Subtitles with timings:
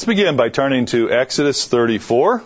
[0.00, 2.42] Let's begin by turning to Exodus 34.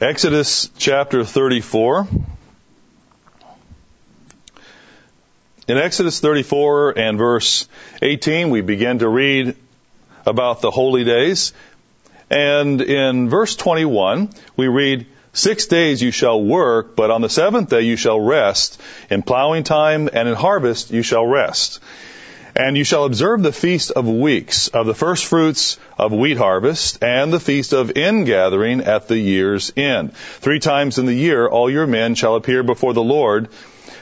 [0.00, 2.06] Exodus chapter 34.
[5.66, 7.68] In Exodus 34 and verse
[8.02, 9.56] 18, we begin to read
[10.24, 11.52] about the holy days.
[12.30, 17.68] And in verse 21, we read, Six days you shall work, but on the seventh
[17.68, 18.80] day you shall rest.
[19.10, 21.80] In plowing time and in harvest you shall rest.
[22.56, 27.02] And you shall observe the feast of weeks, of the first fruits of wheat harvest,
[27.02, 30.14] and the feast of ingathering at the year's end.
[30.14, 33.48] Three times in the year all your men shall appear before the Lord,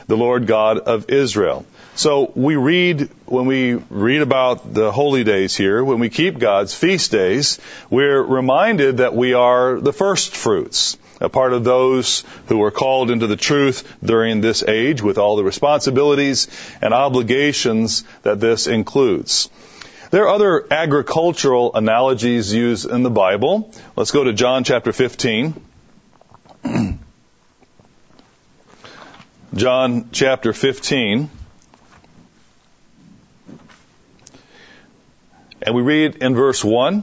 [0.07, 1.67] the Lord God of Israel.
[1.95, 6.73] So we read, when we read about the holy days here, when we keep God's
[6.73, 7.59] feast days,
[7.91, 13.11] we're reminded that we are the first fruits a part of those who are called
[13.11, 16.49] into the truth during this age with all the responsibilities
[16.81, 19.51] and obligations that this includes.
[20.11, 23.73] There are other agricultural analogies used in the Bible.
[23.95, 25.55] Let's go to John chapter 15.
[29.55, 31.31] John chapter 15.
[35.61, 37.03] And we read in verse 1,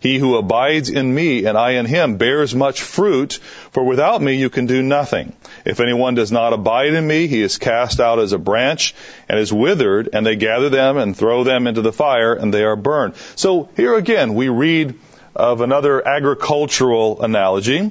[0.00, 3.34] He who abides in me and I in him bears much fruit,
[3.70, 5.32] for without me you can do nothing.
[5.64, 8.94] If anyone does not abide in me, he is cast out as a branch
[9.28, 12.64] and is withered, and they gather them and throw them into the fire, and they
[12.64, 13.16] are burned.
[13.36, 14.94] So here again, we read
[15.34, 17.90] of another agricultural analogy,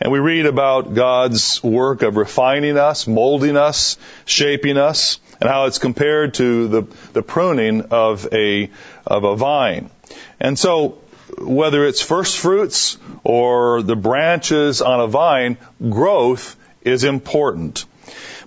[0.00, 5.66] and we read about God's work of refining us, molding us, shaping us, and how
[5.66, 6.82] it's compared to the,
[7.12, 8.70] the pruning of a,
[9.06, 9.90] of a vine.
[10.38, 10.98] And so
[11.38, 15.56] whether it's first fruits or the branches on a vine,
[15.88, 17.84] growth is important.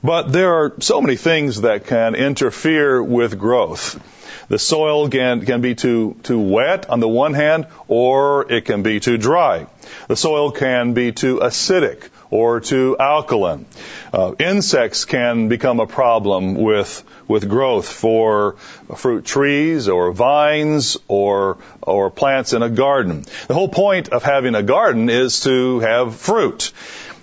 [0.04, 4.00] But there are so many things that can interfere with growth.
[4.48, 8.84] The soil can, can be too, too wet on the one hand, or it can
[8.84, 9.68] be too dry.
[10.08, 13.66] The soil can be too acidic or too alkaline.
[14.14, 18.54] Uh, insects can become a problem with with growth for
[18.96, 23.26] fruit trees or vines or or plants in a garden.
[23.48, 26.72] The whole point of having a garden is to have fruit.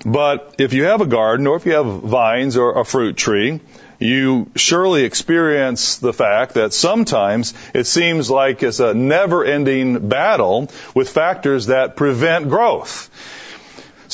[0.06, 3.60] But if you have a garden or if you have vines or a fruit tree,
[3.98, 10.70] you surely experience the fact that sometimes it seems like it's a never ending battle
[10.94, 13.09] with factors that prevent growth.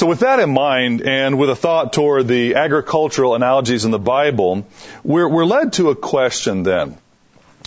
[0.00, 3.98] So with that in mind, and with a thought toward the agricultural analogies in the
[3.98, 4.66] Bible,
[5.04, 6.96] we're, we're led to a question then.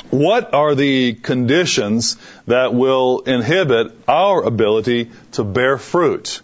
[0.09, 2.17] What are the conditions
[2.47, 6.41] that will inhibit our ability to bear fruit?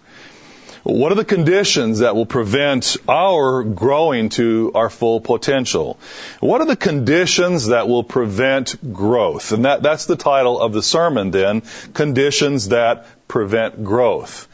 [0.84, 6.00] What are the conditions that will prevent our growing to our full potential?
[6.40, 9.54] What are the conditions that will prevent growth?
[9.54, 11.64] And that, that's the title of the sermon then,
[11.96, 14.48] conditions that prevent growth.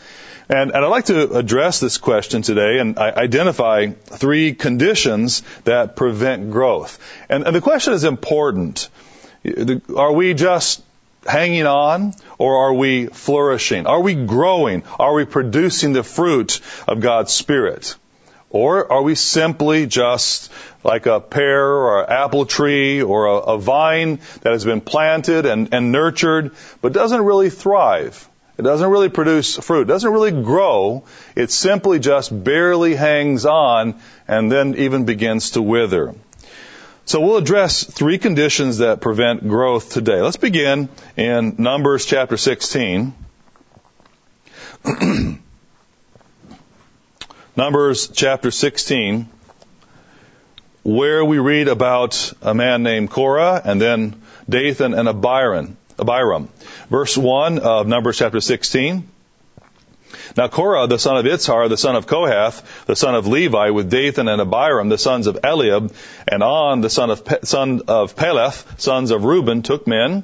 [0.47, 6.51] And, and, I'd like to address this question today and identify three conditions that prevent
[6.51, 6.99] growth.
[7.29, 8.89] And, and the question is important.
[9.95, 10.83] Are we just
[11.25, 13.87] hanging on or are we flourishing?
[13.87, 14.83] Are we growing?
[14.99, 17.95] Are we producing the fruit of God's Spirit?
[18.51, 20.51] Or are we simply just
[20.83, 25.45] like a pear or an apple tree or a, a vine that has been planted
[25.45, 26.51] and, and nurtured
[26.81, 28.29] but doesn't really thrive?
[28.57, 29.81] It doesn't really produce fruit.
[29.81, 31.03] It doesn't really grow.
[31.35, 36.15] It simply just barely hangs on and then even begins to wither.
[37.07, 40.21] So we'll address three conditions that prevent growth today.
[40.21, 43.13] Let's begin in Numbers chapter 16.
[47.55, 49.29] Numbers chapter 16,
[50.83, 55.77] where we read about a man named Korah and then Dathan and Abiram.
[55.99, 56.49] Abiram.
[56.89, 59.09] Verse 1 of Numbers chapter 16.
[60.37, 63.89] Now Korah, the son of Izhar, the son of Kohath, the son of Levi, with
[63.89, 65.93] Dathan and Abiram, the sons of Eliab,
[66.27, 70.23] and On, the son of, Pe- son of Peleth, sons of Reuben, took men,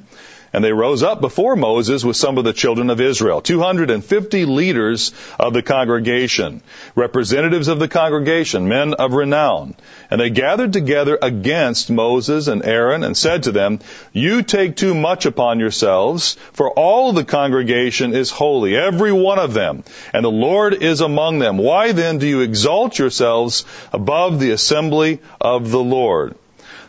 [0.53, 5.13] and they rose up before Moses with some of the children of Israel, 250 leaders
[5.39, 6.61] of the congregation,
[6.95, 9.75] representatives of the congregation, men of renown.
[10.09, 13.79] And they gathered together against Moses and Aaron and said to them,
[14.11, 19.53] You take too much upon yourselves, for all the congregation is holy, every one of
[19.53, 19.83] them,
[20.13, 21.57] and the Lord is among them.
[21.57, 23.63] Why then do you exalt yourselves
[23.93, 26.35] above the assembly of the Lord?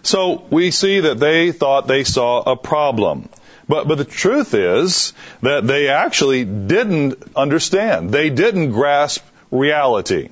[0.03, 3.29] So we see that they thought they saw a problem.
[3.73, 8.11] But, but the truth is that they actually didn't understand.
[8.11, 10.29] They didn't grasp reality.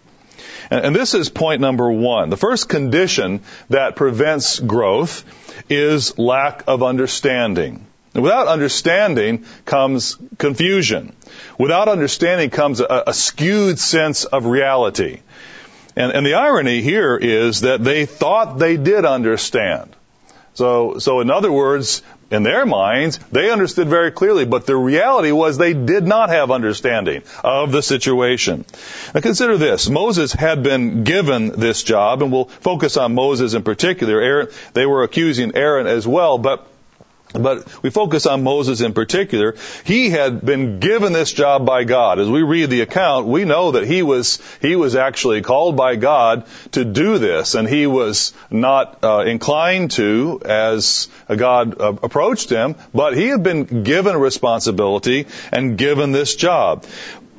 [0.70, 2.28] And, and this is point number one.
[2.28, 3.40] The first condition
[3.70, 5.24] that prevents growth
[5.70, 7.86] is lack of understanding.
[8.12, 11.16] And without understanding comes confusion.
[11.58, 15.20] Without understanding comes a, a skewed sense of reality.
[15.96, 19.96] And, and the irony here is that they thought they did understand.
[20.52, 25.32] So, so in other words, in their minds, they understood very clearly, but the reality
[25.32, 28.64] was they did not have understanding of the situation.
[29.14, 29.88] Now consider this.
[29.88, 34.20] Moses had been given this job, and we'll focus on Moses in particular.
[34.20, 36.69] Aaron, they were accusing Aaron as well, but
[37.32, 39.56] but we focus on Moses in particular.
[39.84, 42.18] He had been given this job by God.
[42.18, 45.96] As we read the account, we know that he was he was actually called by
[45.96, 52.50] God to do this, and he was not uh, inclined to as God uh, approached
[52.50, 52.74] him.
[52.92, 56.84] But he had been given a responsibility and given this job.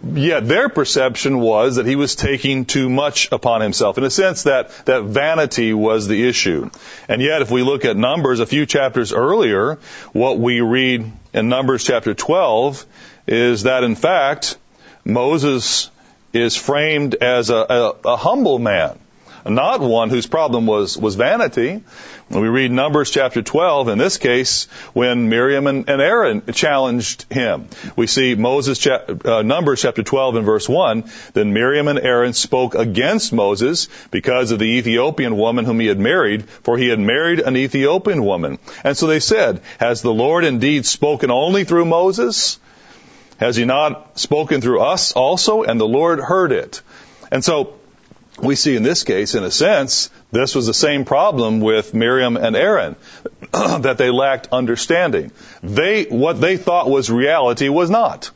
[0.03, 3.98] Yet their perception was that he was taking too much upon himself.
[3.98, 6.71] In a sense that, that vanity was the issue.
[7.07, 9.77] And yet if we look at Numbers a few chapters earlier,
[10.12, 12.86] what we read in Numbers chapter 12
[13.27, 14.57] is that in fact,
[15.06, 15.92] Moses
[16.33, 18.97] is framed as a, a, a humble man
[19.45, 21.83] not one whose problem was, was vanity.
[22.31, 27.68] We read Numbers chapter 12, in this case, when Miriam and, and Aaron challenged him,
[27.98, 32.31] we see Moses, cha- uh, Numbers chapter 12 and verse 1, then Miriam and Aaron
[32.31, 37.00] spoke against Moses because of the Ethiopian woman whom he had married, for he had
[37.00, 38.60] married an Ethiopian woman.
[38.86, 42.60] And so they said, has the Lord indeed spoken only through Moses?
[43.42, 45.63] Has he not spoken through us also?
[45.63, 46.81] And the Lord heard it.
[47.30, 47.81] And so
[48.39, 52.38] we see in this case, in a sense, this was the same problem with Miriam
[52.38, 52.95] and Aaron,
[53.51, 55.31] that they lacked understanding.
[55.62, 58.31] They, what they thought was reality was not.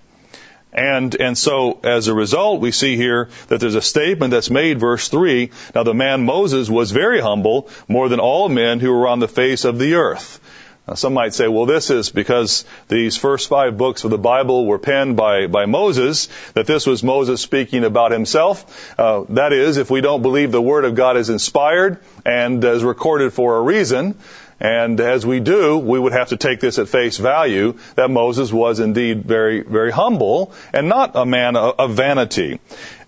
[0.74, 4.78] And, and so as a result, we see here that there's a statement that's made,
[4.78, 9.08] verse 3, now the man Moses was very humble, more than all men who were
[9.08, 10.42] on the face of the earth.
[10.88, 14.68] Now, some might say, well, this is because these first five books of the Bible
[14.68, 19.00] were penned by, by Moses, that this was Moses speaking about himself.
[19.00, 22.84] Uh, that is, if we don't believe the Word of God is inspired and is
[22.84, 24.16] recorded for a reason,
[24.60, 28.54] and as we do, we would have to take this at face value that Moses
[28.54, 32.60] was indeed very, very humble and not a man of, of vanity.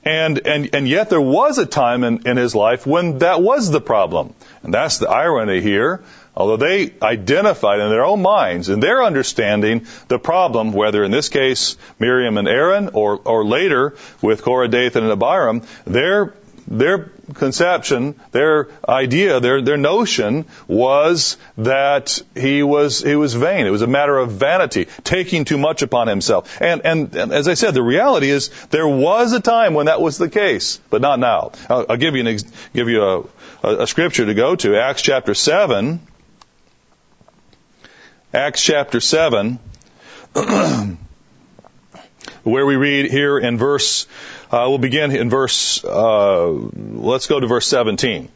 [0.03, 3.69] And, and, and yet there was a time in, in his life when that was
[3.69, 4.33] the problem.
[4.63, 6.01] And that's the irony here
[6.37, 11.29] although they identified in their own minds, in their understanding, the problem, whether in this
[11.29, 16.33] case Miriam and Aaron, or, or later with Korah, Dathan, and Abiram, their
[16.69, 23.65] their conception, their idea, their their notion was that he was he was vain.
[23.65, 26.61] It was a matter of vanity, taking too much upon himself.
[26.61, 30.01] And and, and as I said, the reality is there was a time when that
[30.01, 31.53] was the case, but not now.
[31.69, 32.37] I'll, I'll give you an
[32.73, 33.19] give you a,
[33.63, 36.01] a, a scripture to go to, Acts chapter seven.
[38.37, 39.57] Acts chapter 7,
[42.43, 44.05] where we read here in verse,
[44.51, 48.29] uh, we'll begin in verse, uh, let's go to verse 17.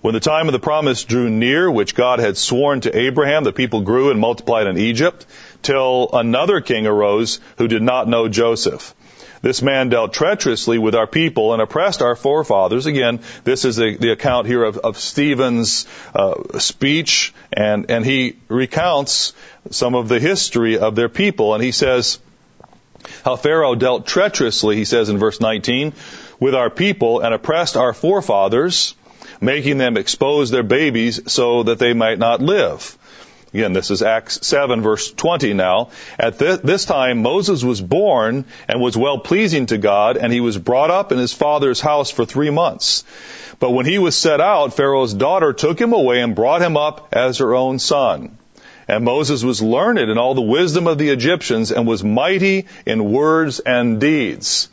[0.00, 3.52] When the time of the promise drew near, which God had sworn to Abraham, the
[3.52, 5.24] people grew and multiplied in Egypt,
[5.62, 8.92] till another king arose who did not know Joseph.
[9.44, 12.86] This man dealt treacherously with our people and oppressed our forefathers.
[12.86, 18.38] Again, this is the, the account here of, of Stephen's uh, speech, and, and he
[18.48, 19.34] recounts
[19.68, 22.20] some of the history of their people, and he says,
[23.22, 25.92] how Pharaoh dealt treacherously, he says in verse 19,
[26.40, 28.94] with our people and oppressed our forefathers,
[29.42, 32.96] making them expose their babies so that they might not live.
[33.54, 35.90] Again, this is Acts 7 verse 20 now.
[36.18, 40.40] At th- this time, Moses was born and was well pleasing to God, and he
[40.40, 43.04] was brought up in his father's house for three months.
[43.60, 47.10] But when he was set out, Pharaoh's daughter took him away and brought him up
[47.12, 48.38] as her own son.
[48.88, 53.12] And Moses was learned in all the wisdom of the Egyptians and was mighty in
[53.12, 54.68] words and deeds.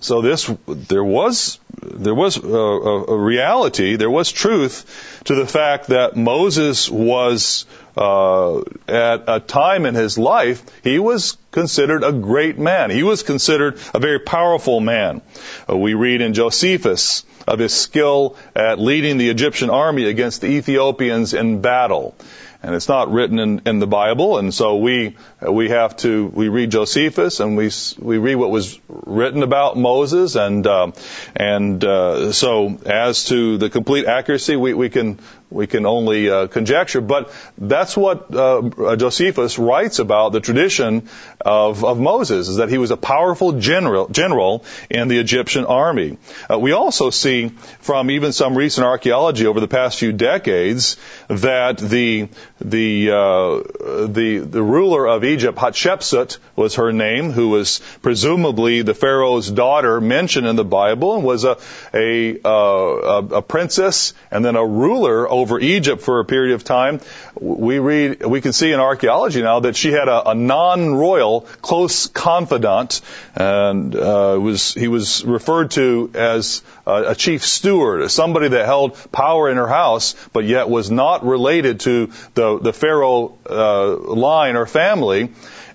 [0.00, 5.88] So this, there was, there was a, a, reality, there was truth to the fact
[5.88, 7.66] that Moses was
[7.98, 12.90] uh, at a time in his life, he was considered a great man.
[12.90, 15.20] He was considered a very powerful man.
[15.68, 20.46] Uh, we read in Josephus of his skill at leading the Egyptian army against the
[20.46, 22.14] Ethiopians in battle
[22.62, 26.48] and it's not written in, in the Bible, and so we we have to we
[26.48, 30.90] read Josephus and we we read what was written about Moses, and uh,
[31.36, 36.46] and uh, so as to the complete accuracy, we we can we can only uh,
[36.46, 41.08] conjecture, but that's what uh, Josephus writes about the tradition
[41.40, 46.18] of, of Moses, is that he was a powerful general, general in the Egyptian army.
[46.50, 47.48] Uh, we also see
[47.80, 50.96] from even some recent archaeology over the past few decades
[51.28, 52.28] that the
[52.60, 58.94] the uh, the the ruler of Egypt, Hatshepsut was her name, who was presumably the
[58.94, 61.58] Pharaoh's daughter mentioned in the Bible, and was a
[61.92, 67.00] a, uh, a princess and then a ruler over Egypt for a period of time.
[67.38, 72.06] We read, we can see in archaeology now that she had a, a non-royal close
[72.06, 73.00] confidant,
[73.34, 78.96] and uh, was he was referred to as a, a chief steward, somebody that held
[79.12, 84.56] power in her house, but yet was not related to the the Pharaoh uh, line
[84.56, 85.30] or family.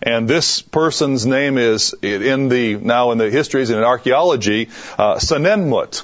[0.05, 5.15] And this person's name is in the now in the histories and in archaeology, uh,
[5.15, 6.03] Senenmut.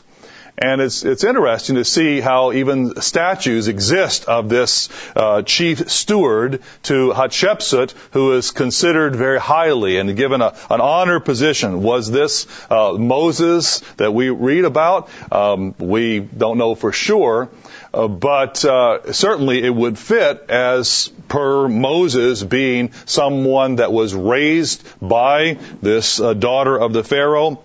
[0.62, 6.62] And it's, it's interesting to see how even statues exist of this uh, chief steward
[6.84, 11.82] to Hatshepsut, who is considered very highly and given a, an honor position.
[11.82, 15.10] Was this uh, Moses that we read about?
[15.32, 17.50] Um, we don't know for sure.
[17.94, 24.84] Uh, but uh, certainly it would fit as per Moses being someone that was raised
[25.02, 27.64] by this uh, daughter of the Pharaoh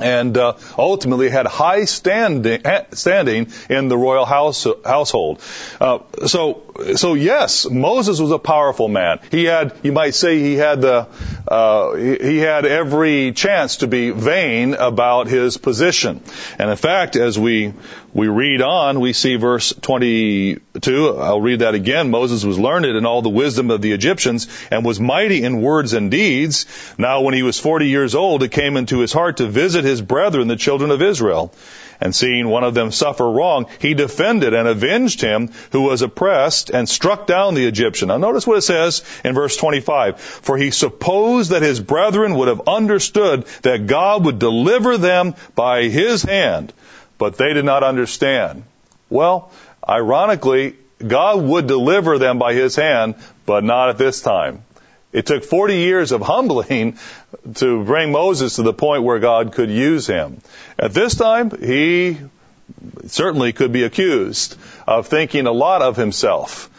[0.00, 2.62] and uh, ultimately had high standing,
[2.92, 5.40] standing in the royal house, household.
[5.80, 6.62] Uh, so,
[6.94, 9.20] so yes, Moses was a powerful man.
[9.30, 11.08] He had, you might say, he had the,
[11.46, 16.22] uh, he had every chance to be vain about his position.
[16.58, 17.74] And in fact, as we
[18.18, 21.18] we read on, we see verse 22.
[21.18, 22.10] I'll read that again.
[22.10, 25.92] Moses was learned in all the wisdom of the Egyptians and was mighty in words
[25.92, 26.66] and deeds.
[26.98, 30.02] Now when he was 40 years old, it came into his heart to visit his
[30.02, 31.54] brethren, the children of Israel.
[32.00, 36.70] And seeing one of them suffer wrong, he defended and avenged him who was oppressed
[36.70, 38.08] and struck down the Egyptian.
[38.08, 40.20] Now notice what it says in verse 25.
[40.20, 45.84] For he supposed that his brethren would have understood that God would deliver them by
[45.84, 46.72] his hand
[47.18, 48.62] but they did not understand.
[49.10, 49.50] Well,
[49.86, 54.64] ironically, God would deliver them by his hand, but not at this time.
[55.12, 56.98] It took 40 years of humbling
[57.54, 60.40] to bring Moses to the point where God could use him.
[60.78, 62.18] At this time, he
[63.06, 64.56] certainly could be accused
[64.86, 66.70] of thinking a lot of himself.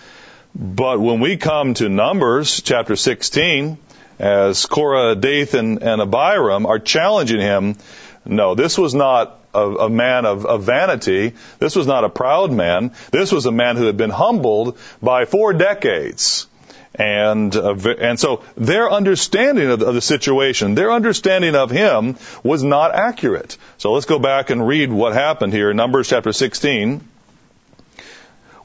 [0.53, 3.77] But when we come to Numbers chapter 16,
[4.19, 7.77] as Korah, Dathan, and Abiram are challenging him,
[8.25, 11.33] no, this was not a, a man of, of, vanity.
[11.57, 12.91] This was not a proud man.
[13.11, 16.47] This was a man who had been humbled by four decades.
[16.95, 22.63] And, uh, and so their understanding of of the situation, their understanding of him was
[22.63, 23.57] not accurate.
[23.77, 27.01] So let's go back and read what happened here in Numbers chapter 16.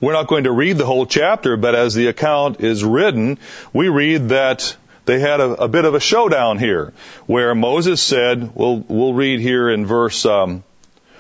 [0.01, 3.39] We're not going to read the whole chapter, but as the account is written,
[3.73, 6.93] we read that they had a, a bit of a showdown here,
[7.27, 10.65] where Moses said, we'll, we'll read here in verse, um,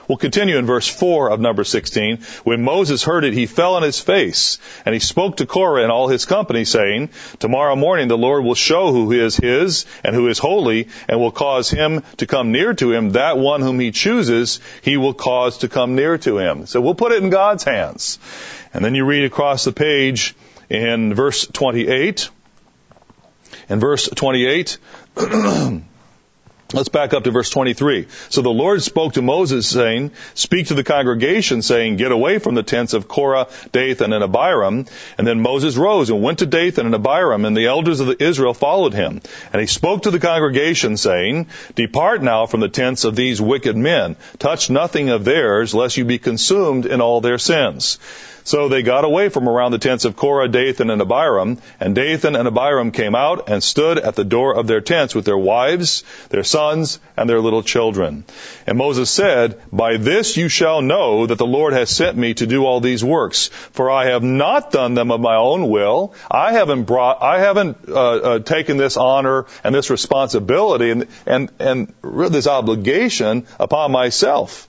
[0.08, 2.18] We'll continue in verse 4 of number 16.
[2.44, 5.90] When Moses heard it, he fell on his face, and he spoke to Korah and
[5.90, 10.28] all his company, saying, Tomorrow morning the Lord will show who is his and who
[10.28, 13.12] is holy, and will cause him to come near to him.
[13.12, 16.66] That one whom he chooses, he will cause to come near to him.
[16.66, 18.18] So we'll put it in God's hands.
[18.74, 20.34] And then you read across the page
[20.68, 22.28] in verse 28.
[23.68, 24.78] In verse 28,
[26.74, 28.08] Let's back up to verse 23.
[28.30, 32.56] So the Lord spoke to Moses saying, speak to the congregation saying, get away from
[32.56, 34.86] the tents of Korah, Dathan, and Abiram.
[35.16, 38.54] And then Moses rose and went to Dathan and Abiram and the elders of Israel
[38.54, 39.20] followed him.
[39.52, 43.76] And he spoke to the congregation saying, depart now from the tents of these wicked
[43.76, 44.16] men.
[44.40, 48.00] Touch nothing of theirs lest you be consumed in all their sins.
[48.44, 52.36] So they got away from around the tents of Korah, Dathan, and Abiram, and Dathan
[52.36, 56.04] and Abiram came out and stood at the door of their tents with their wives,
[56.28, 58.24] their sons, and their little children.
[58.66, 62.46] And Moses said, By this you shall know that the Lord has sent me to
[62.46, 66.12] do all these works, for I have not done them of my own will.
[66.30, 71.50] I haven't brought, I haven't uh, uh, taken this honor and this responsibility and and
[71.58, 74.68] and this obligation upon myself.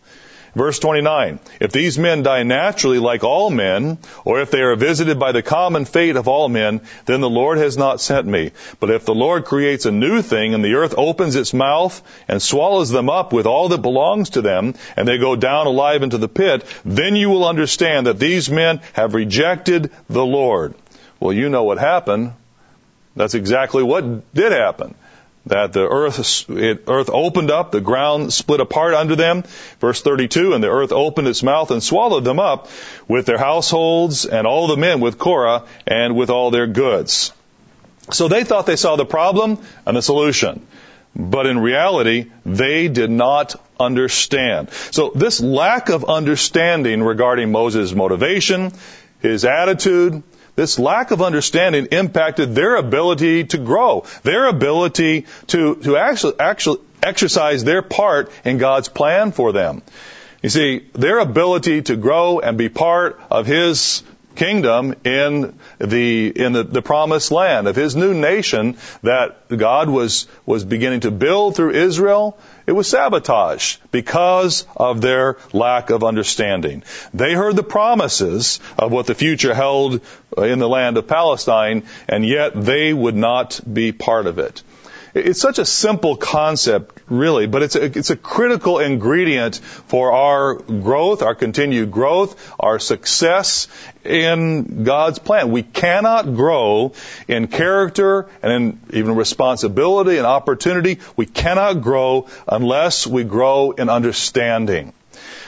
[0.56, 5.20] Verse 29, if these men die naturally like all men, or if they are visited
[5.20, 8.52] by the common fate of all men, then the Lord has not sent me.
[8.80, 12.42] But if the Lord creates a new thing and the earth opens its mouth and
[12.42, 16.18] swallows them up with all that belongs to them, and they go down alive into
[16.18, 20.74] the pit, then you will understand that these men have rejected the Lord.
[21.20, 22.32] Well, you know what happened.
[23.14, 24.96] That's exactly what did happen
[25.48, 29.44] that the earth, it, earth opened up, the ground split apart under them.
[29.80, 32.70] Verse 32, and the earth opened its mouth and swallowed them up
[33.08, 37.32] with their households and all the men with Korah and with all their goods.
[38.12, 40.66] So they thought they saw the problem and the solution.
[41.16, 44.72] But in reality, they did not understand.
[44.92, 48.74] So this lack of understanding regarding Moses' motivation,
[49.22, 50.24] his attitude,
[50.56, 56.80] this lack of understanding impacted their ability to grow, their ability to, to actually, actually
[57.04, 59.84] exercise their part in God's plan for them.
[60.42, 64.04] You see, their ability to grow and be part of His
[64.36, 70.28] kingdom in the in the, the promised land of his new nation that God was
[70.46, 76.84] was beginning to build through Israel it was sabotage because of their lack of understanding.
[77.14, 80.02] They heard the promises of what the future held
[80.38, 84.64] in the land of Palestine, and yet they would not be part of it.
[85.16, 90.56] It's such a simple concept, really, but it's a, it's a critical ingredient for our
[90.56, 93.70] growth, our continued growth, our success
[94.04, 95.52] in God's plan.
[95.52, 96.92] We cannot grow
[97.30, 101.00] in character and in even responsibility and opportunity.
[101.16, 104.92] We cannot grow unless we grow in understanding.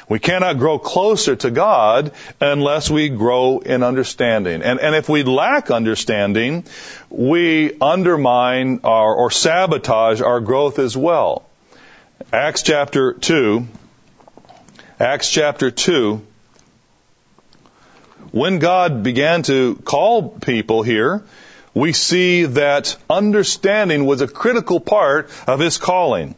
[0.10, 4.62] We cannot grow closer to God unless we grow in understanding.
[4.62, 6.64] And, and if we lack understanding,
[7.10, 11.46] we undermine our, or sabotage our growth as well.
[12.32, 13.68] Acts chapter 2,
[15.00, 16.22] Acts chapter 2,
[18.32, 21.24] when God began to call people here,
[21.74, 26.36] we see that understanding was a critical part of his calling.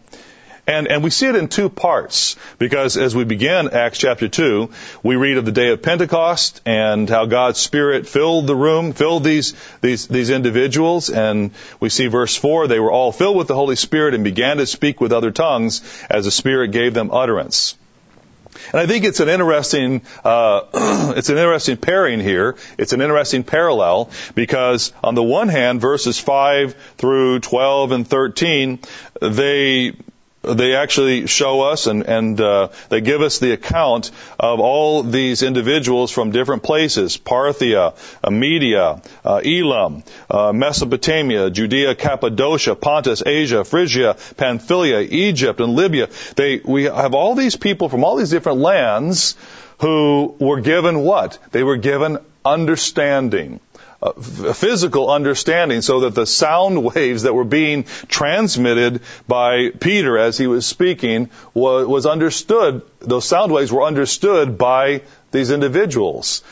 [0.69, 4.69] And, and we see it in two parts, because as we begin Acts chapter 2,
[5.01, 9.23] we read of the day of Pentecost and how God's Spirit filled the room, filled
[9.23, 13.55] these, these, these individuals, and we see verse 4, they were all filled with the
[13.55, 17.75] Holy Spirit and began to speak with other tongues as the Spirit gave them utterance.
[18.71, 20.62] And I think it's an interesting, uh,
[21.17, 22.58] it's an interesting pairing here.
[22.77, 28.79] It's an interesting parallel because on the one hand, verses 5 through 12 and 13,
[29.19, 29.93] they
[30.53, 35.43] they actually show us and, and uh, they give us the account of all these
[35.43, 43.63] individuals from different places Parthia, uh, Media, uh, Elam, uh, Mesopotamia, Judea, Cappadocia, Pontus, Asia,
[43.63, 46.09] Phrygia, Pamphylia, Egypt, and Libya.
[46.35, 49.35] They, we have all these people from all these different lands
[49.79, 51.39] who were given what?
[51.51, 53.59] They were given understanding
[54.53, 60.47] physical understanding so that the sound waves that were being transmitted by Peter as he
[60.47, 66.43] was speaking was, was understood, those sound waves were understood by these individuals.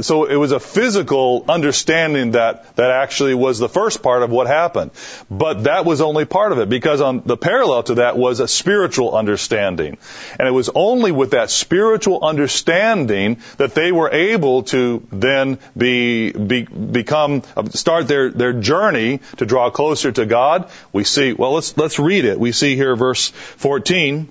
[0.00, 4.46] So it was a physical understanding that, that actually was the first part of what
[4.46, 4.92] happened.
[5.30, 8.48] But that was only part of it because on the parallel to that was a
[8.48, 9.98] spiritual understanding.
[10.38, 16.32] And it was only with that spiritual understanding that they were able to then be,
[16.32, 17.42] be become,
[17.72, 20.70] start their, their journey to draw closer to God.
[20.94, 22.40] We see, well, let's, let's read it.
[22.40, 24.30] We see here verse 14.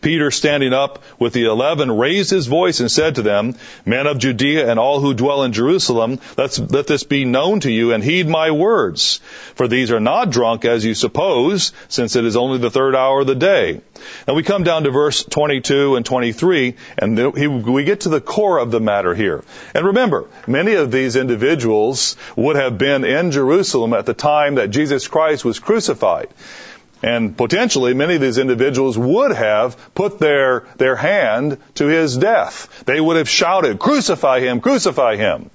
[0.00, 4.18] Peter, standing up with the eleven, raised his voice and said to them, Men of
[4.18, 8.02] Judea and all who dwell in Jerusalem, let's, let this be known to you and
[8.02, 9.20] heed my words.
[9.54, 13.20] For these are not drunk as you suppose, since it is only the third hour
[13.20, 13.80] of the day.
[14.26, 18.58] Now we come down to verse 22 and 23, and we get to the core
[18.58, 19.44] of the matter here.
[19.74, 24.70] And remember, many of these individuals would have been in Jerusalem at the time that
[24.70, 26.28] Jesus Christ was crucified.
[27.02, 32.84] And potentially many of these individuals would have put their, their hand to his death.
[32.84, 35.50] They would have shouted, crucify him, crucify him.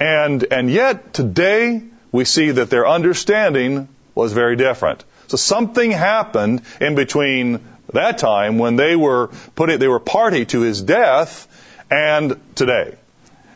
[0.00, 5.04] And, and yet today we see that their understanding was very different.
[5.28, 7.60] So something happened in between
[7.92, 11.46] that time when they were putting, they were party to his death
[11.90, 12.96] and today.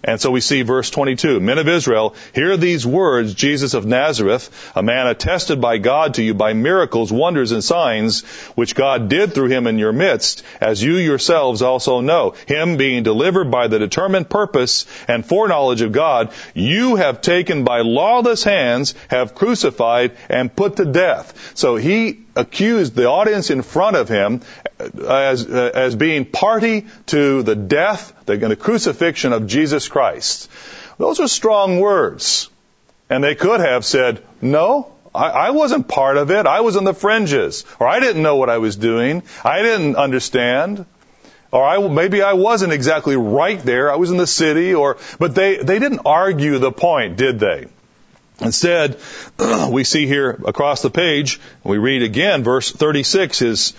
[0.09, 1.39] And so we see verse 22.
[1.39, 6.23] Men of Israel, hear these words, Jesus of Nazareth, a man attested by God to
[6.23, 8.23] you by miracles, wonders, and signs,
[8.55, 12.35] which God did through him in your midst, as you yourselves also know.
[12.47, 17.83] Him being delivered by the determined purpose and foreknowledge of God, you have taken by
[17.83, 21.53] lawless hands, have crucified and put to death.
[21.55, 24.41] So he accused the audience in front of him
[24.79, 30.51] as, uh, as being party to the death, the, the crucifixion of Jesus Christ.
[30.99, 32.51] Those are strong words.
[33.11, 36.47] And they could have said, no, I, I wasn't part of it.
[36.47, 37.65] I was on the fringes.
[37.81, 39.23] Or I didn't know what I was doing.
[39.45, 40.85] I didn't understand.
[41.51, 43.91] Or I, maybe I wasn't exactly right there.
[43.91, 47.67] I was in the city or, but they, they didn't argue the point, did they?
[48.41, 48.99] Instead,
[49.71, 53.73] we see here across the page, we read again, verse 36 is,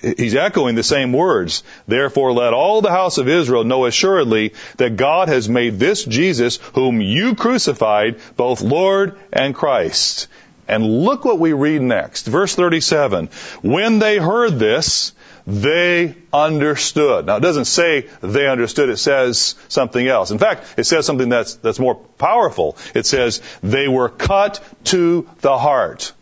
[0.00, 1.62] he's echoing the same words.
[1.86, 6.56] Therefore let all the house of Israel know assuredly that God has made this Jesus,
[6.74, 10.28] whom you crucified, both Lord and Christ.
[10.68, 12.26] And look what we read next.
[12.26, 13.28] Verse 37.
[13.62, 15.12] When they heard this,
[15.46, 17.26] they understood.
[17.26, 20.30] Now it doesn't say they understood, it says something else.
[20.30, 22.76] In fact, it says something that's, that's more powerful.
[22.94, 26.12] It says they were cut to the heart.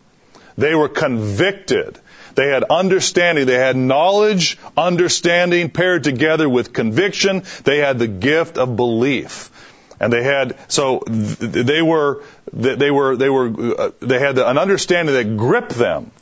[0.57, 1.99] They were convicted.
[2.39, 3.47] They had understanding.
[3.47, 7.43] They had knowledge, understanding paired together with conviction.
[7.65, 9.51] They had the gift of belief.
[9.99, 12.23] And they had, so they were,
[12.53, 16.13] they were, they were, uh, they had an understanding that gripped them.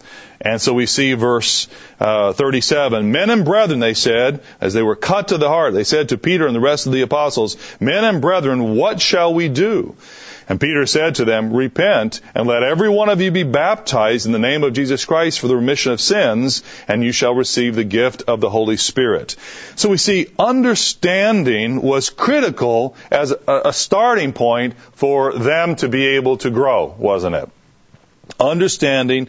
[0.41, 1.69] And so we see verse
[2.01, 3.13] uh, 37.
[3.13, 6.17] Men and brethren, they said, as they were cut to the heart, they said to
[6.17, 9.95] Peter and the rest of the apostles, Men and brethren, what shall we do?
[10.49, 14.33] And Peter said to them, Repent, and let every one of you be baptized in
[14.33, 17.85] the name of Jesus Christ for the remission of sins, and you shall receive the
[17.85, 19.35] gift of the Holy Spirit.
[19.75, 26.37] So we see understanding was critical as a starting point for them to be able
[26.39, 27.49] to grow, wasn't it?
[28.39, 29.29] Understanding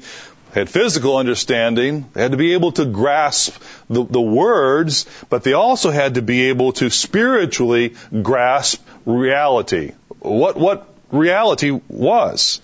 [0.54, 5.54] had physical understanding, they had to be able to grasp the, the, words, but they
[5.54, 9.92] also had to be able to spiritually grasp reality.
[10.20, 12.62] What, what reality was.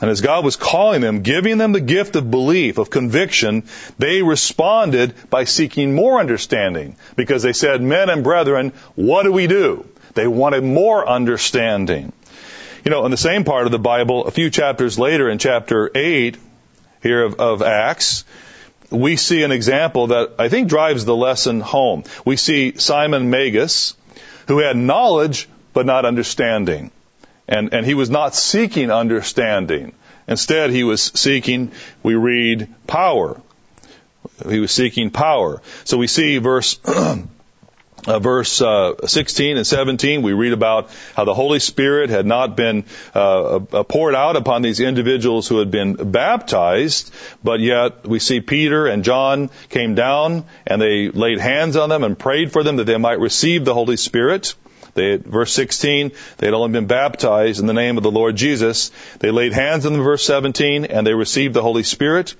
[0.00, 3.64] And as God was calling them, giving them the gift of belief, of conviction,
[3.98, 6.96] they responded by seeking more understanding.
[7.16, 9.86] Because they said, men and brethren, what do we do?
[10.14, 12.12] They wanted more understanding.
[12.84, 15.90] You know, in the same part of the Bible, a few chapters later in chapter
[15.94, 16.38] 8,
[17.02, 18.24] here of, of Acts,
[18.90, 22.04] we see an example that I think drives the lesson home.
[22.24, 23.94] We see Simon Magus,
[24.48, 26.90] who had knowledge but not understanding.
[27.50, 29.92] And, and he was not seeking understanding.
[30.26, 33.40] Instead, he was seeking, we read, power.
[34.48, 35.60] He was seeking power.
[35.84, 36.78] So we see verse
[38.06, 42.56] uh, verse uh, 16 and 17, we read about how the Holy Spirit had not
[42.56, 42.84] been
[43.14, 48.40] uh, uh, poured out upon these individuals who had been baptized, but yet we see
[48.40, 52.76] Peter and John came down and they laid hands on them and prayed for them
[52.76, 54.54] that they might receive the Holy Spirit.
[54.94, 58.90] They, verse 16, they had only been baptized in the name of the Lord Jesus.
[59.18, 62.34] They laid hands on them, verse 17, and they received the Holy Spirit.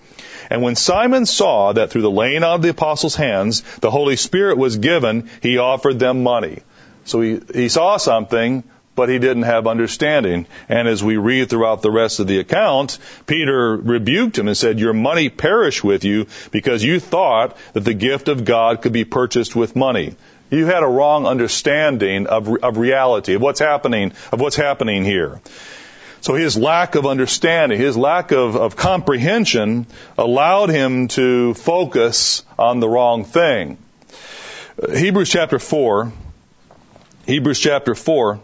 [0.51, 4.17] And when Simon saw that through the laying on of the apostles' hands, the Holy
[4.17, 6.61] Spirit was given, he offered them money.
[7.05, 8.65] So he, he saw something,
[8.97, 10.47] but he didn't have understanding.
[10.69, 14.79] And as we read throughout the rest of the account, Peter rebuked him and said,
[14.79, 19.05] Your money perish with you because you thought that the gift of God could be
[19.05, 20.17] purchased with money.
[20.51, 25.41] You had a wrong understanding of, of reality, of what's happening, of what's happening here.
[26.23, 29.87] So his lack of understanding, his lack of, of comprehension
[30.19, 33.79] allowed him to focus on the wrong thing.
[34.93, 36.13] Hebrews chapter 4,
[37.27, 38.41] Hebrews chapter 4,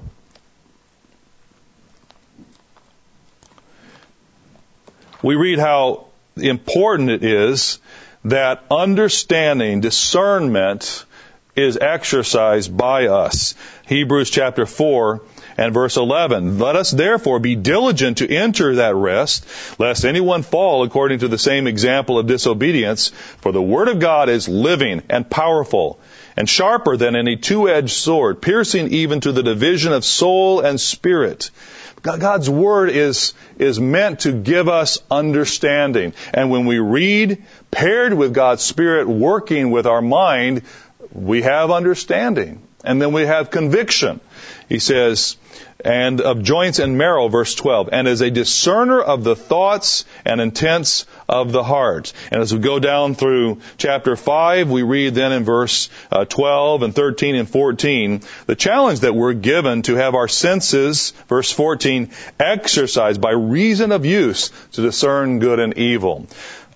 [5.23, 7.79] we read how important it is
[8.25, 11.06] that understanding, discernment
[11.57, 13.55] is exercised by us.
[13.87, 15.23] Hebrews chapter 4
[15.57, 16.59] and verse 11.
[16.59, 19.47] Let us therefore be diligent to enter that rest,
[19.79, 23.09] lest anyone fall according to the same example of disobedience.
[23.09, 25.99] For the word of God is living and powerful
[26.37, 31.51] and sharper than any two-edged sword, piercing even to the division of soul and spirit.
[32.03, 36.13] God's word is, is meant to give us understanding.
[36.33, 40.63] And when we read, paired with God's spirit working with our mind,
[41.13, 42.63] we have understanding.
[42.85, 44.21] And then we have conviction.
[44.69, 45.37] He says,
[45.85, 50.41] and of joints and marrow, verse 12, and as a discerner of the thoughts and
[50.41, 52.13] intents of the heart.
[52.31, 56.83] And as we go down through chapter 5, we read then in verse uh, 12
[56.83, 62.11] and 13 and 14, the challenge that we're given to have our senses, verse 14,
[62.41, 66.27] exercised by reason of use to discern good and evil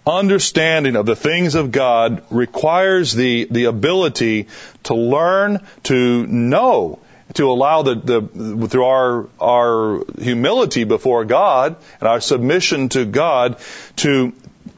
[0.07, 4.49] understanding of the things of God requires the, the ability
[4.85, 7.01] to learn to know
[7.35, 13.59] to allow the, the through our our humility before God and our submission to God
[13.97, 14.33] to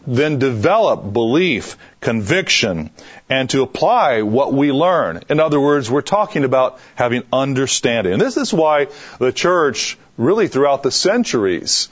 [0.06, 2.90] then develop belief, conviction,
[3.28, 5.20] and to apply what we learn.
[5.28, 8.12] In other words, we're talking about having understanding.
[8.12, 11.88] And this is why the church, really throughout the centuries,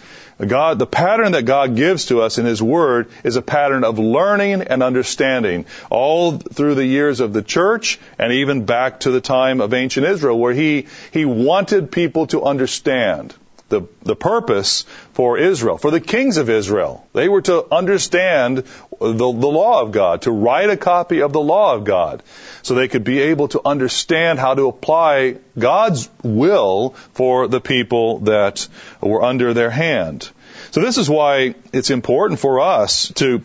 [0.46, 3.98] God, the pattern that God gives to us in His Word is a pattern of
[3.98, 9.20] learning and understanding all through the years of the church and even back to the
[9.20, 13.34] time of ancient Israel where He, He wanted people to understand
[13.70, 17.06] the, the purpose for Israel, for the kings of Israel.
[17.12, 18.64] They were to understand
[18.98, 22.22] the, the law of God, to write a copy of the law of God,
[22.62, 28.20] so they could be able to understand how to apply God's will for the people
[28.20, 28.66] that
[29.00, 30.28] were under their hand.
[30.70, 33.42] So this is why it's important for us to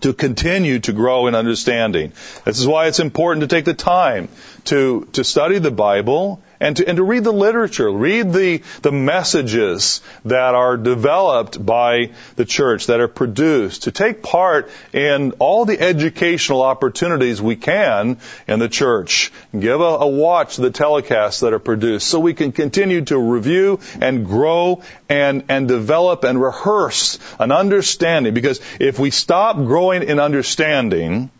[0.00, 2.12] to continue to grow in understanding.
[2.44, 4.28] This is why it's important to take the time
[4.64, 8.92] to, to study the Bible and to, and to read the literature, read the, the
[8.92, 15.64] messages that are developed by the church, that are produced, to take part in all
[15.64, 19.32] the educational opportunities we can in the church.
[19.58, 23.18] Give a, a watch to the telecasts that are produced so we can continue to
[23.18, 28.34] review and grow and, and develop and rehearse an understanding.
[28.34, 31.30] Because if we stop growing in understanding,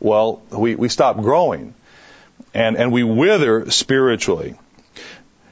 [0.00, 1.74] well, we, we stop growing
[2.54, 4.54] and, and we wither spiritually.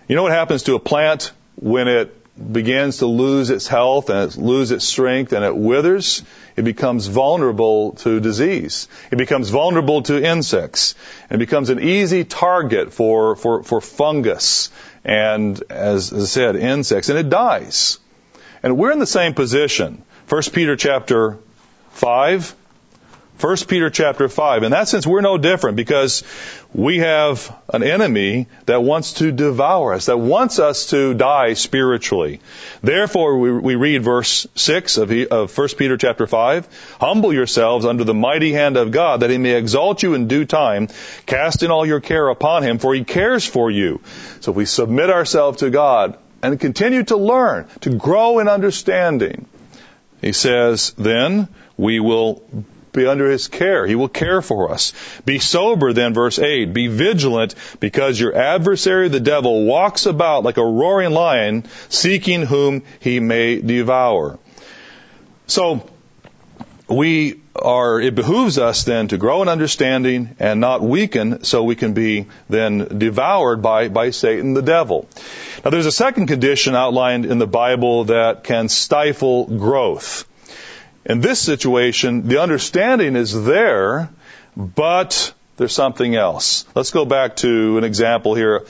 [0.09, 2.17] You know what happens to a plant when it
[2.53, 6.23] begins to lose its health and it lose its strength and it withers?
[6.57, 8.89] It becomes vulnerable to disease.
[9.11, 10.95] It becomes vulnerable to insects.
[11.31, 14.71] It becomes an easy target for, for, for fungus
[15.05, 17.09] and, as, I said, insects.
[17.09, 17.99] And it dies.
[18.63, 20.03] And we're in the same position.
[20.29, 21.39] 1 Peter chapter
[21.93, 22.55] 5,
[23.41, 24.65] 1 Peter chapter 5.
[24.65, 26.23] In that sense, we're no different because
[26.75, 32.41] we have an enemy that wants to devour us, that wants us to die spiritually.
[32.83, 36.97] Therefore, we, we read verse 6 of, of 1 Peter chapter 5.
[37.01, 40.45] Humble yourselves under the mighty hand of God that he may exalt you in due
[40.45, 40.89] time,
[41.25, 44.01] casting all your care upon him, for he cares for you.
[44.41, 49.47] So if we submit ourselves to God and continue to learn, to grow in understanding,
[50.21, 51.49] he says, then
[51.79, 52.43] we will
[52.93, 53.87] be under his care.
[53.87, 54.93] He will care for us.
[55.25, 56.73] Be sober then, verse 8.
[56.73, 62.83] Be vigilant because your adversary, the devil, walks about like a roaring lion seeking whom
[63.01, 64.39] he may devour.
[65.47, 65.89] So,
[66.91, 71.77] we are, it behooves us then to grow in understanding and not weaken so we
[71.77, 75.09] can be then devoured by, by Satan the devil.
[75.65, 80.27] Now there's a second condition outlined in the Bible that can stifle growth.
[81.05, 84.11] In this situation, the understanding is there,
[84.57, 86.67] but there's something else.
[86.75, 88.67] Let's go back to an example here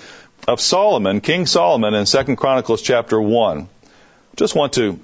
[0.46, 3.68] of Solomon, King Solomon in 2 Chronicles chapter 1.
[4.36, 5.00] Just want to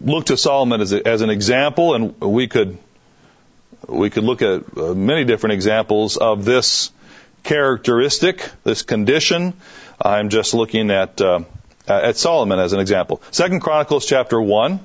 [0.00, 2.78] look to Solomon as, a, as an example, and we could
[3.86, 6.90] we could look at uh, many different examples of this
[7.44, 9.54] characteristic, this condition.
[10.00, 11.40] I'm just looking at uh,
[11.86, 13.22] at Solomon as an example.
[13.30, 14.80] Second Chronicles chapter one.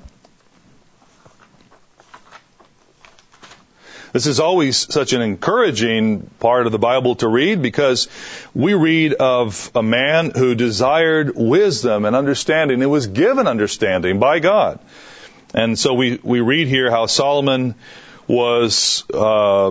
[4.12, 8.08] This is always such an encouraging part of the Bible to read because
[8.54, 12.82] we read of a man who desired wisdom and understanding.
[12.82, 14.80] It was given understanding by God.
[15.54, 17.74] And so we, we read here how Solomon
[18.26, 19.68] was, uh,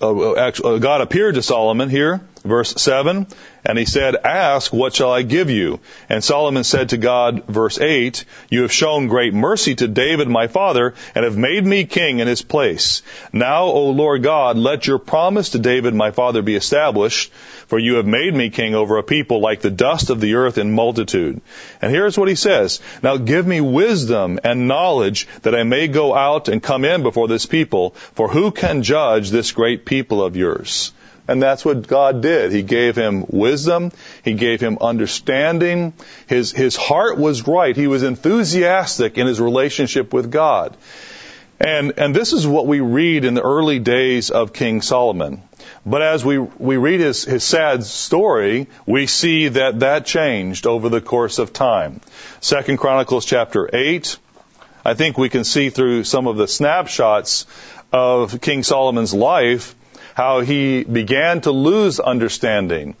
[0.00, 3.26] uh, actually, uh, God appeared to Solomon here, verse 7,
[3.64, 5.80] and he said, Ask, what shall I give you?
[6.10, 10.48] And Solomon said to God, verse 8, You have shown great mercy to David my
[10.48, 13.02] father, and have made me king in his place.
[13.32, 17.32] Now, O Lord God, let your promise to David my father be established,
[17.66, 20.58] for you have made me king over a people like the dust of the earth
[20.58, 21.40] in multitude.
[21.80, 26.14] And here's what he says, Now give me wisdom and knowledge that I may go
[26.14, 30.36] out and come in before this people, for who can judge this great people of
[30.36, 30.92] yours?
[31.26, 32.52] And that's what God did.
[32.52, 33.92] He gave him wisdom.
[34.22, 35.94] He gave him understanding.
[36.26, 37.74] His, his heart was right.
[37.74, 40.76] He was enthusiastic in his relationship with God.
[41.58, 45.42] And, and this is what we read in the early days of King Solomon.
[45.86, 50.88] But as we, we read his, his sad story, we see that that changed over
[50.88, 52.00] the course of time.
[52.40, 54.18] Second Chronicles chapter 8,
[54.84, 57.46] I think we can see through some of the snapshots
[57.92, 59.74] of King Solomon's life
[60.14, 62.96] how he began to lose understanding.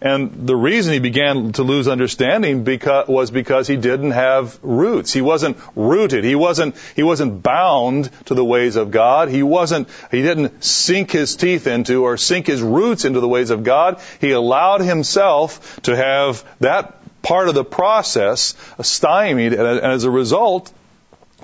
[0.00, 5.10] And the reason he began to lose understanding because, was because he didn't have roots.
[5.10, 6.22] He wasn't rooted.
[6.22, 9.30] He wasn't, he wasn't bound to the ways of God.
[9.30, 13.48] He wasn't, he didn't sink his teeth into or sink his roots into the ways
[13.48, 14.00] of God.
[14.20, 20.70] He allowed himself to have that part of the process stymied and as a result,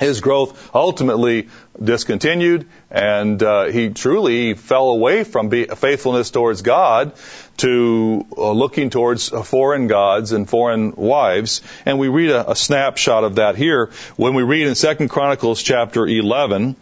[0.02, 1.48] his growth ultimately
[1.82, 7.12] discontinued, and uh, he truly fell away from be- faithfulness towards God
[7.58, 11.62] to uh, looking towards foreign gods and foreign wives.
[11.86, 15.62] And we read a, a snapshot of that here when we read in Second Chronicles
[15.62, 16.76] chapter 11.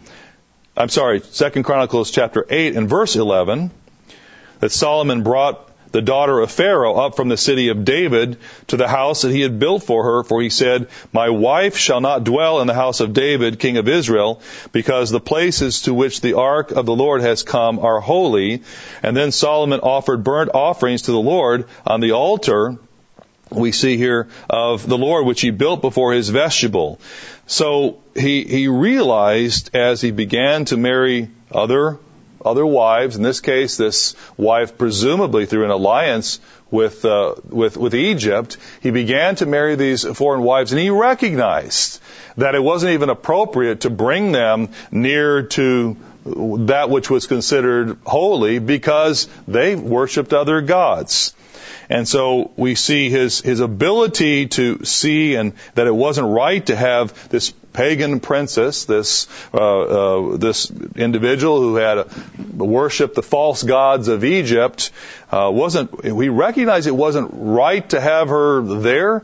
[0.75, 3.71] I'm sorry, Second Chronicles chapter 8 and verse 11
[4.59, 8.87] that Solomon brought the daughter of Pharaoh up from the city of David to the
[8.87, 12.61] house that he had built for her, for he said, My wife shall not dwell
[12.61, 16.71] in the house of David, king of Israel, because the places to which the ark
[16.71, 18.63] of the Lord has come are holy.
[19.03, 22.77] And then Solomon offered burnt offerings to the Lord on the altar
[23.51, 26.99] we see here of the Lord, which he built before his vestibule.
[27.47, 31.99] So he, he realized as he began to marry other
[32.45, 33.15] other wives.
[33.15, 38.91] In this case, this wife, presumably through an alliance with uh, with with Egypt, he
[38.91, 41.99] began to marry these foreign wives, and he recognized
[42.37, 48.59] that it wasn't even appropriate to bring them near to that which was considered holy
[48.59, 51.33] because they worshipped other gods.
[51.89, 56.75] And so we see his, his ability to see and that it wasn't right to
[56.75, 62.07] have this pagan princess, this uh, uh, this individual who had a,
[62.53, 64.91] worshipped the false gods of Egypt,
[65.31, 66.03] uh, wasn't.
[66.03, 69.23] We recognize it wasn't right to have her there,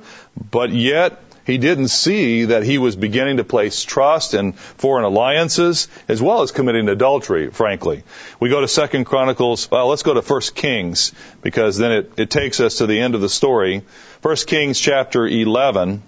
[0.51, 5.87] but yet he didn't see that he was beginning to place trust in foreign alliances
[6.09, 8.03] as well as committing adultery, frankly.
[8.37, 12.29] We go to Second Chronicles, well, let's go to First Kings because then it, it
[12.29, 13.83] takes us to the end of the story.
[14.21, 16.03] First Kings chapter 11.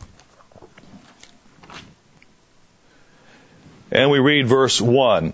[3.91, 5.33] And we read verse 1.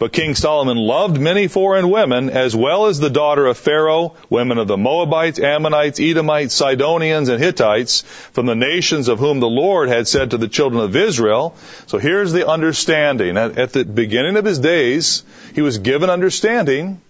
[0.00, 4.56] But King Solomon loved many foreign women, as well as the daughter of Pharaoh, women
[4.56, 8.00] of the Moabites, Ammonites, Edomites, Sidonians, and Hittites,
[8.32, 11.54] from the nations of whom the Lord had said to the children of Israel.
[11.86, 13.36] So here's the understanding.
[13.36, 15.22] At, the beginning of his days,
[15.54, 17.02] he was given understanding,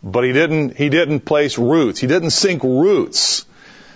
[0.00, 1.98] but he didn't, he didn't place roots.
[1.98, 3.44] He didn't sink roots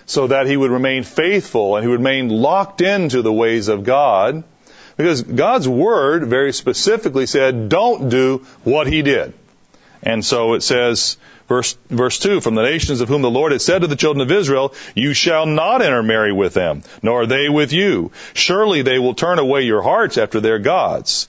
[0.06, 3.84] so that he would remain faithful and he would remain locked into the ways of
[3.84, 4.42] God.
[4.96, 9.34] Because God's word very specifically said, don't do what he did.
[10.02, 11.16] And so it says,
[11.48, 14.20] verse, verse 2, from the nations of whom the Lord had said to the children
[14.20, 18.12] of Israel, you shall not intermarry with them, nor they with you.
[18.34, 21.26] Surely they will turn away your hearts after their gods.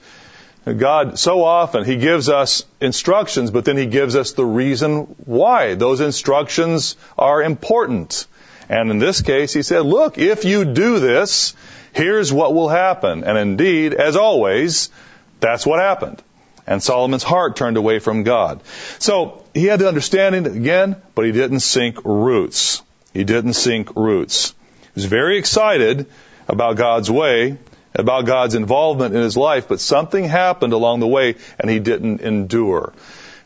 [0.65, 5.75] God, so often, He gives us instructions, but then He gives us the reason why.
[5.75, 8.25] Those instructions are important.
[8.67, 11.55] And in this case, He said, look, if you do this,
[11.95, 13.23] here's what will happen.
[13.23, 14.89] And indeed, as always,
[15.39, 16.21] that's what happened.
[16.67, 18.61] And Solomon's heart turned away from God.
[18.99, 22.81] So he had the understanding again, but he didn't sink roots.
[23.13, 24.53] He didn't sink roots.
[24.81, 26.07] He was very excited
[26.47, 27.57] about God's way,
[27.93, 32.21] about God's involvement in his life, but something happened along the way and he didn't
[32.21, 32.93] endure.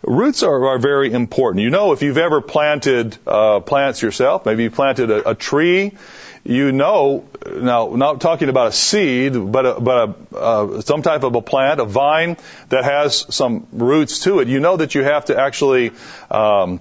[0.02, 1.62] Roots are, are very important.
[1.62, 5.98] You know, if you've ever planted uh, plants yourself, maybe you planted a, a tree
[6.44, 11.36] you know, now not talking about a seed, but a, but a, some type of
[11.36, 12.38] a plant, a vine
[12.70, 14.48] that has some roots to it.
[14.48, 15.92] You know that you have to actually,
[16.32, 16.80] um,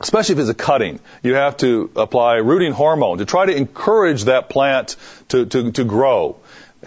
[0.00, 4.24] especially if it's a cutting, you have to apply rooting hormone to try to encourage
[4.24, 4.96] that plant
[5.28, 6.36] to to, to grow,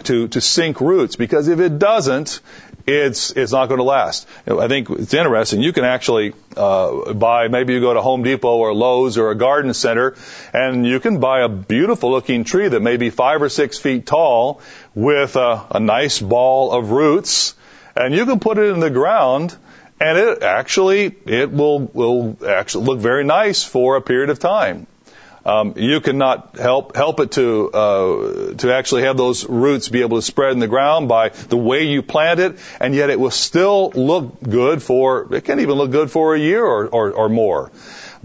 [0.04, 1.16] to to sink roots.
[1.16, 2.40] Because if it doesn't,
[2.86, 4.28] it's it's not going to last.
[4.46, 5.62] I think it's interesting.
[5.62, 9.34] You can actually uh, buy maybe you go to Home Depot or Lowe's or a
[9.34, 10.14] garden center,
[10.52, 14.06] and you can buy a beautiful looking tree that may be five or six feet
[14.06, 14.60] tall
[14.94, 17.54] with a, a nice ball of roots,
[17.96, 19.56] and you can put it in the ground.
[20.00, 24.88] And it actually, it will, will actually look very nice for a period of time.
[25.46, 30.16] Um, you cannot help help it to uh, to actually have those roots be able
[30.16, 33.30] to spread in the ground by the way you plant it, and yet it will
[33.30, 37.28] still look good for it can even look good for a year or, or, or
[37.28, 37.70] more.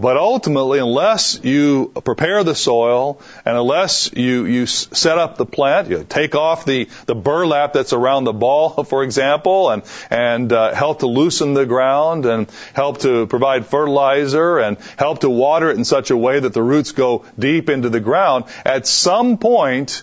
[0.00, 5.90] But ultimately, unless you prepare the soil and unless you, you set up the plant,
[5.90, 10.74] you take off the, the burlap that's around the ball, for example, and, and uh,
[10.74, 15.76] help to loosen the ground and help to provide fertilizer and help to water it
[15.76, 20.02] in such a way that the roots go deep into the ground, at some point,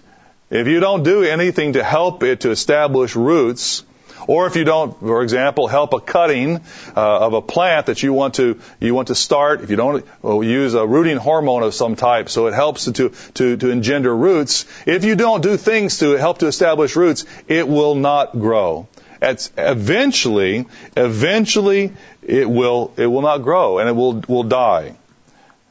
[0.52, 3.84] if you don't do anything to help it to establish roots,
[4.28, 6.58] or if you don't, for example, help a cutting
[6.96, 10.06] uh, of a plant that you want to you want to start, if you don't
[10.22, 14.16] well, use a rooting hormone of some type, so it helps to to to engender
[14.16, 14.66] roots.
[14.86, 18.88] If you don't do things to help to establish roots, it will not grow.
[19.22, 24.96] It's eventually, eventually, it will it will not grow and it will will die.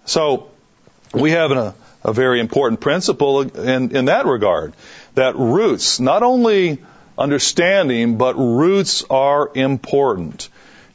[0.07, 0.51] So
[1.13, 4.75] we have a, a very important principle in, in that regard
[5.15, 6.79] that roots not only
[7.19, 10.49] understanding, but roots are important.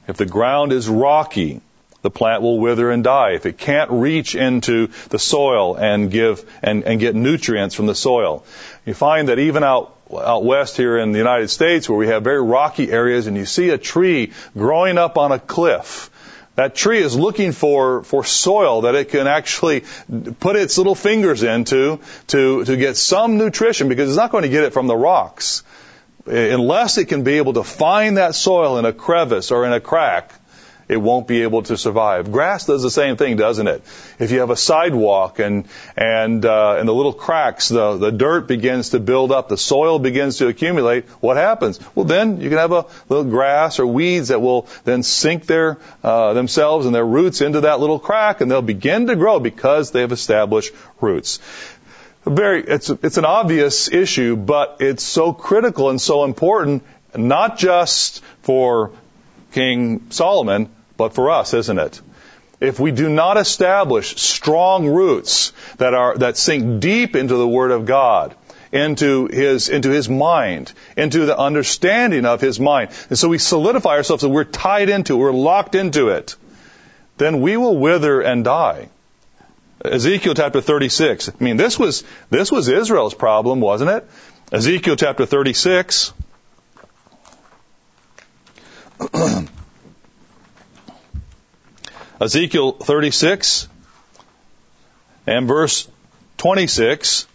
[0.07, 1.61] If the ground is rocky,
[2.01, 3.31] the plant will wither and die.
[3.31, 7.95] If it can't reach into the soil and give and, and get nutrients from the
[7.95, 8.43] soil.
[8.85, 12.23] You find that even out out west here in the United States where we have
[12.23, 16.09] very rocky areas and you see a tree growing up on a cliff.
[16.55, 19.85] That tree is looking for, for soil that it can actually
[20.39, 24.49] put its little fingers into to, to get some nutrition because it's not going to
[24.49, 25.63] get it from the rocks.
[26.25, 29.79] Unless it can be able to find that soil in a crevice or in a
[29.79, 30.33] crack,
[30.91, 32.33] it won't be able to survive.
[32.33, 33.81] Grass does the same thing, doesn't it?
[34.19, 35.65] If you have a sidewalk and
[35.95, 39.99] and uh, and the little cracks, the the dirt begins to build up, the soil
[39.99, 41.05] begins to accumulate.
[41.21, 41.79] What happens?
[41.95, 45.77] Well, then you can have a little grass or weeds that will then sink their
[46.03, 49.91] uh, themselves and their roots into that little crack, and they'll begin to grow because
[49.91, 51.39] they have established roots
[52.25, 56.83] very it's it's an obvious issue, but it's so critical and so important,
[57.15, 58.91] not just for
[59.51, 62.01] King Solomon, but for us, isn't it?
[62.59, 67.71] If we do not establish strong roots that are, that sink deep into the Word
[67.71, 68.35] of God,
[68.71, 73.95] into his, into his mind, into the understanding of his mind, and so we solidify
[73.95, 76.35] ourselves that we're tied into, we're locked into it,
[77.17, 78.89] then we will wither and die.
[79.83, 81.29] Ezekiel chapter 36.
[81.29, 84.07] I mean, this was, this was Israel's problem, wasn't it?
[84.51, 86.13] Ezekiel chapter 36.
[92.21, 93.67] Ezekiel 36
[95.25, 95.87] and verse
[96.37, 97.25] 26,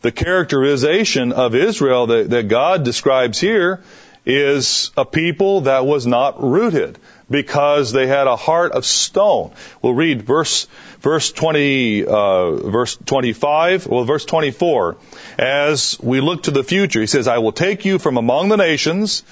[0.00, 3.84] the characterization of Israel that, that, God describes here
[4.26, 6.98] is a people that was not rooted
[7.30, 9.52] because they had a heart of stone.
[9.80, 10.66] We'll read verse
[11.00, 14.96] verse 20 uh, verse 25 well verse 24
[15.38, 18.56] as we look to the future he says I will take you from among the
[18.56, 19.24] nations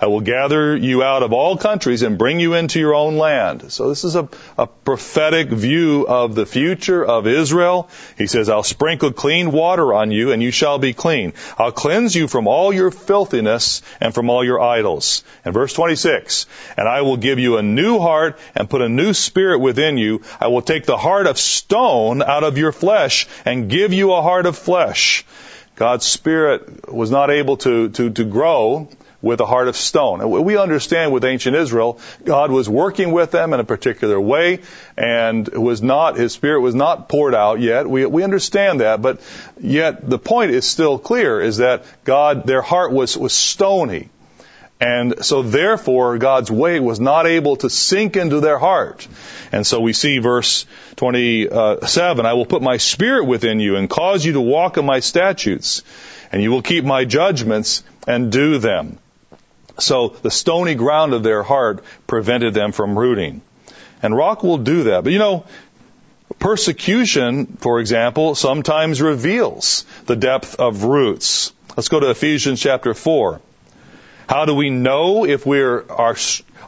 [0.00, 3.70] I will gather you out of all countries and bring you into your own land.
[3.70, 7.90] So this is a, a prophetic view of the future of Israel.
[8.16, 11.34] He says, I'll sprinkle clean water on you and you shall be clean.
[11.58, 15.22] I'll cleanse you from all your filthiness and from all your idols.
[15.44, 16.46] And verse 26,
[16.78, 20.22] and I will give you a new heart and put a new spirit within you.
[20.40, 24.22] I will take the heart of stone out of your flesh and give you a
[24.22, 25.26] heart of flesh.
[25.76, 28.88] God's Spirit was not able to, to, to grow
[29.22, 30.20] with a heart of stone.
[30.20, 34.60] And we understand with ancient Israel, God was working with them in a particular way,
[34.96, 37.88] and was not, His Spirit was not poured out yet.
[37.88, 39.20] We, we understand that, but
[39.60, 44.08] yet the point is still clear, is that God, their heart was, was stony.
[44.80, 49.06] And so therefore, God's way was not able to sink into their heart.
[49.52, 50.64] And so we see verse
[50.96, 55.00] 27, I will put my spirit within you and cause you to walk in my
[55.00, 55.82] statutes,
[56.32, 58.98] and you will keep my judgments and do them.
[59.82, 63.42] So the stony ground of their heart prevented them from rooting.
[64.02, 65.04] And rock will do that.
[65.04, 65.44] But you know,
[66.38, 71.52] persecution, for example, sometimes reveals the depth of roots.
[71.76, 73.40] Let's go to Ephesians chapter 4.
[74.28, 75.84] How do we know if we are,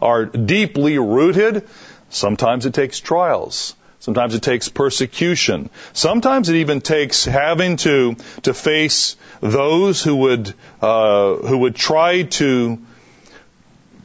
[0.01, 1.69] are deeply rooted?
[2.11, 3.75] Sometimes it takes trials.
[4.01, 5.71] Sometimes it takes persecution.
[5.93, 12.23] Sometimes it even takes having to to face those who would uh, who would try
[12.23, 12.79] to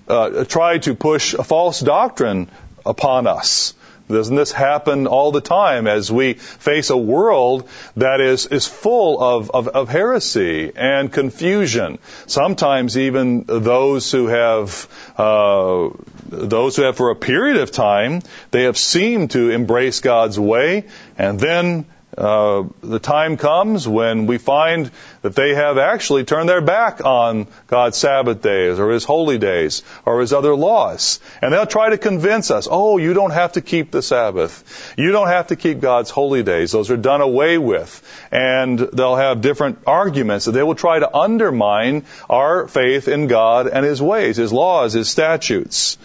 [0.07, 2.49] uh, try to push a false doctrine
[2.85, 3.73] upon us.
[4.09, 9.21] Doesn't this happen all the time as we face a world that is, is full
[9.21, 11.99] of, of, of heresy and confusion?
[12.25, 14.87] Sometimes even those who have,
[15.17, 15.89] uh,
[16.29, 20.85] those who have for a period of time, they have seemed to embrace God's way
[21.17, 21.85] and then
[22.17, 24.89] uh, the time comes when we find
[25.27, 29.83] that they have actually turned their back on God's Sabbath days or His holy days
[30.05, 31.19] or His other laws.
[31.41, 34.93] And they'll try to convince us, oh, you don't have to keep the Sabbath.
[34.97, 36.71] You don't have to keep God's holy days.
[36.71, 37.91] Those are done away with.
[38.31, 43.67] And they'll have different arguments that they will try to undermine our faith in God
[43.67, 45.97] and His ways, His laws, His statutes.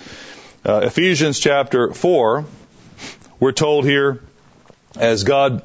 [0.66, 2.44] Uh, Ephesians chapter 4,
[3.38, 4.20] we're told here,
[4.96, 5.62] as God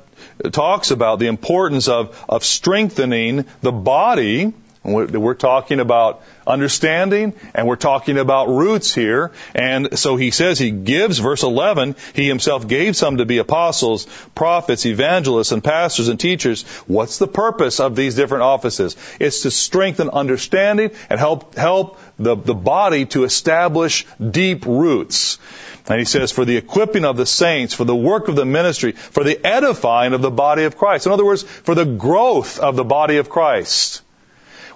[0.51, 4.53] talks about the importance of, of strengthening the body.
[4.83, 9.33] We're talking about understanding and we're talking about roots here.
[9.53, 14.05] And so he says he gives, verse 11, he himself gave some to be apostles,
[14.33, 16.63] prophets, evangelists, and pastors and teachers.
[16.87, 18.95] What's the purpose of these different offices?
[19.19, 25.37] It's to strengthen understanding and help, help the, the body to establish deep roots.
[25.89, 28.91] And he says, for the equipping of the saints, for the work of the ministry,
[28.91, 31.05] for the edifying of the body of Christ.
[31.05, 34.01] In other words, for the growth of the body of Christ.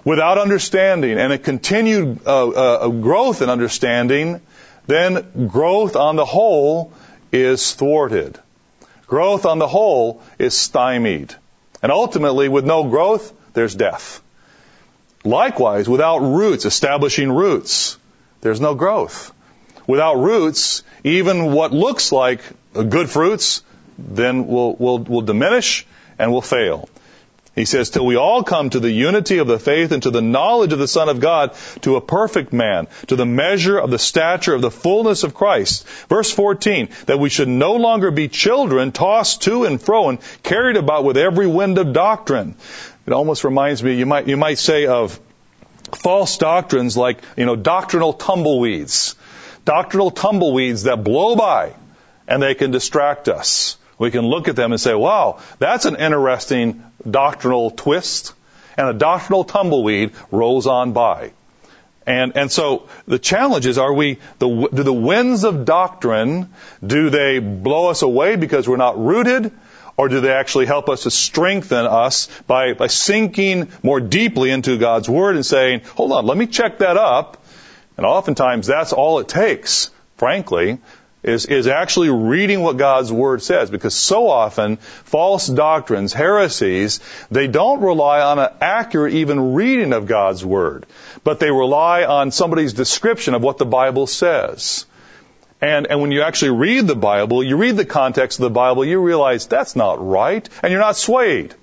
[0.04, 4.40] without understanding and a continued uh, uh, growth in understanding,
[4.86, 6.92] then growth on the whole
[7.30, 8.38] is thwarted.
[9.06, 11.34] Growth on the whole is stymied.
[11.82, 14.21] And ultimately, with no growth, there's death.
[15.24, 17.96] Likewise, without roots, establishing roots,
[18.40, 19.32] there's no growth.
[19.86, 22.40] Without roots, even what looks like
[22.72, 23.62] good fruits,
[23.98, 25.86] then will, will, will diminish
[26.18, 26.88] and will fail.
[27.54, 30.22] He says, till we all come to the unity of the faith and to the
[30.22, 31.52] knowledge of the Son of God,
[31.82, 35.86] to a perfect man, to the measure of the stature of the fullness of Christ.
[36.08, 40.78] Verse 14, that we should no longer be children tossed to and fro and carried
[40.78, 42.54] about with every wind of doctrine.
[43.06, 45.18] It almost reminds me, you might, you might say of
[45.94, 49.16] false doctrines like, you know, doctrinal tumbleweeds.
[49.64, 51.74] Doctrinal tumbleweeds that blow by
[52.28, 53.76] and they can distract us.
[53.98, 58.34] We can look at them and say, wow, that's an interesting doctrinal twist.
[58.76, 61.32] And a doctrinal tumbleweed rolls on by.
[62.06, 66.52] And, and so the challenge is, are we, the, do the winds of doctrine,
[66.84, 69.52] do they blow us away because we're not rooted?
[69.96, 74.78] Or do they actually help us to strengthen us by, by sinking more deeply into
[74.78, 77.44] God's Word and saying, hold on, let me check that up.
[77.96, 80.78] And oftentimes that's all it takes, frankly,
[81.22, 83.70] is, is actually reading what God's Word says.
[83.70, 90.06] Because so often, false doctrines, heresies, they don't rely on an accurate even reading of
[90.06, 90.86] God's Word,
[91.22, 94.86] but they rely on somebody's description of what the Bible says.
[95.62, 98.84] And, and when you actually read the Bible, you read the context of the Bible,
[98.84, 101.54] you realize that's not right, and you're not swayed.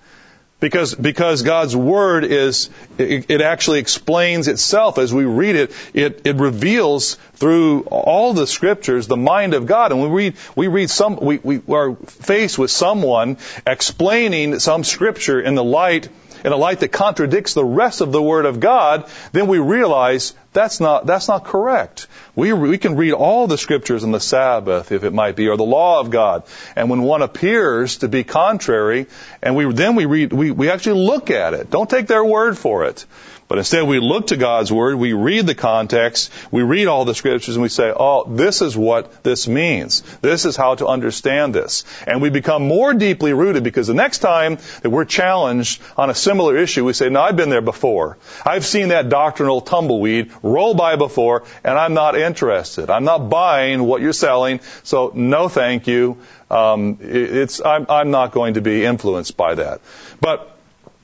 [0.62, 5.72] Because, because God's Word is, it, it, actually explains itself as we read it.
[5.94, 9.94] It, it reveals through all the scriptures the mind of God.
[9.94, 15.40] And we read, we read some, we, we are faced with someone explaining some scripture
[15.40, 16.10] in the light
[16.44, 20.34] in a light that contradicts the rest of the Word of God, then we realize
[20.52, 22.08] that's not, that's not correct.
[22.36, 25.58] We, we can read all the scriptures in the Sabbath, if it might be, or
[25.58, 26.44] the law of God.
[26.76, 29.08] And when one appears to be contrary,
[29.42, 31.70] and we, then we read, we, we actually look at it.
[31.70, 33.06] Don't take their word for it.
[33.50, 37.16] But instead we look to God's Word, we read the context, we read all the
[37.16, 40.02] scriptures, and we say, oh, this is what this means.
[40.22, 41.84] This is how to understand this.
[42.06, 46.16] And we become more deeply rooted because the next time that we're challenged on a
[46.16, 48.20] similar issue, we say, no, I've been there before.
[48.46, 52.92] I've seen that doctrinal tumbleweed roll by before, and I'm not interested.
[52.92, 56.18] I'm not buying what you're selling, so no thank you.
[56.52, 59.82] Um, it's, I'm, I'm not going to be influenced by that.
[60.22, 60.49] But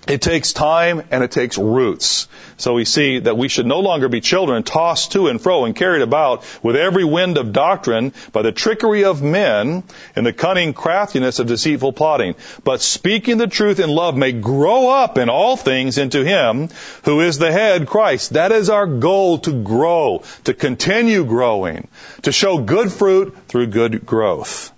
[0.07, 2.27] it takes time and it takes roots.
[2.57, 5.75] So we see that we should no longer be children tossed to and fro and
[5.75, 9.83] carried about with every wind of doctrine by the trickery of men
[10.15, 12.35] and the cunning craftiness of deceitful plotting.
[12.63, 16.69] But speaking the truth in love may grow up in all things into Him
[17.03, 18.33] who is the head, Christ.
[18.33, 21.87] That is our goal to grow, to continue growing,
[22.21, 24.71] to show good fruit through good growth.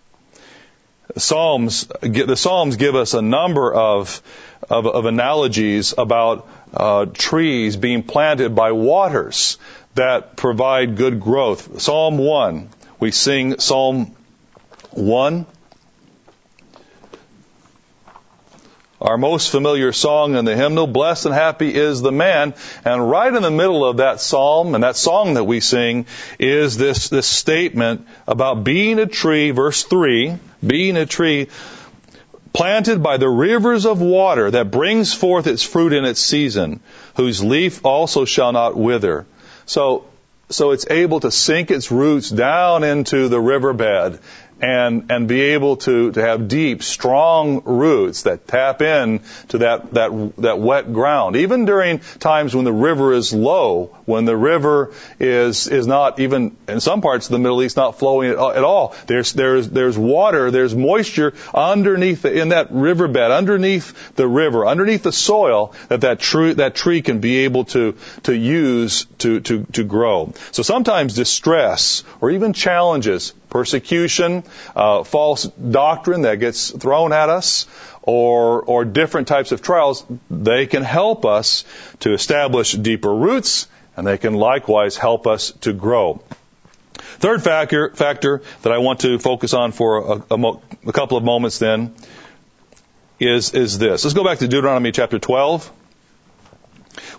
[1.16, 4.22] Psalms, the Psalms give us a number of
[4.70, 9.58] of, of analogies about uh, trees being planted by waters
[9.96, 11.82] that provide good growth.
[11.82, 12.70] Psalm 1.
[13.00, 14.16] We sing Psalm
[14.92, 15.46] 1.
[19.00, 22.56] Our most familiar song in the hymnal, Blessed and Happy is the Man.
[22.84, 26.08] And right in the middle of that psalm and that song that we sing
[26.40, 31.50] is this, this statement about being a tree, verse 3, being a tree
[32.54, 36.80] planted by the rivers of water that brings forth its fruit in its season,
[37.16, 39.26] whose leaf also shall not wither.
[39.66, 40.06] So,
[40.50, 44.20] so it's able to sink its roots down into the riverbed
[44.62, 49.94] and and be able to to have deep, strong roots that tap in to that
[49.94, 51.36] that that wet ground.
[51.36, 56.56] Even during times when the river is low, when the river is is not even
[56.68, 58.96] in some parts of the Middle East not flowing at, all.
[59.06, 65.04] There's there's there's water, there's moisture underneath the, in that riverbed, underneath the river, underneath
[65.04, 69.66] the soil that that tree that tree can be able to to use to to
[69.74, 70.34] to grow.
[70.52, 74.44] So sometimes distress or even challenges persecution,
[74.76, 77.68] uh, false doctrine that gets thrown at us,
[78.02, 81.66] or, or different types of trials, they can help us
[82.00, 86.22] to establish deeper roots, and they can likewise help us to grow.
[87.20, 91.24] Third factor, factor that I want to focus on for a, a, a couple of
[91.24, 91.96] moments then
[93.20, 94.04] is, is this.
[94.04, 95.72] Let's go back to Deuteronomy chapter 12.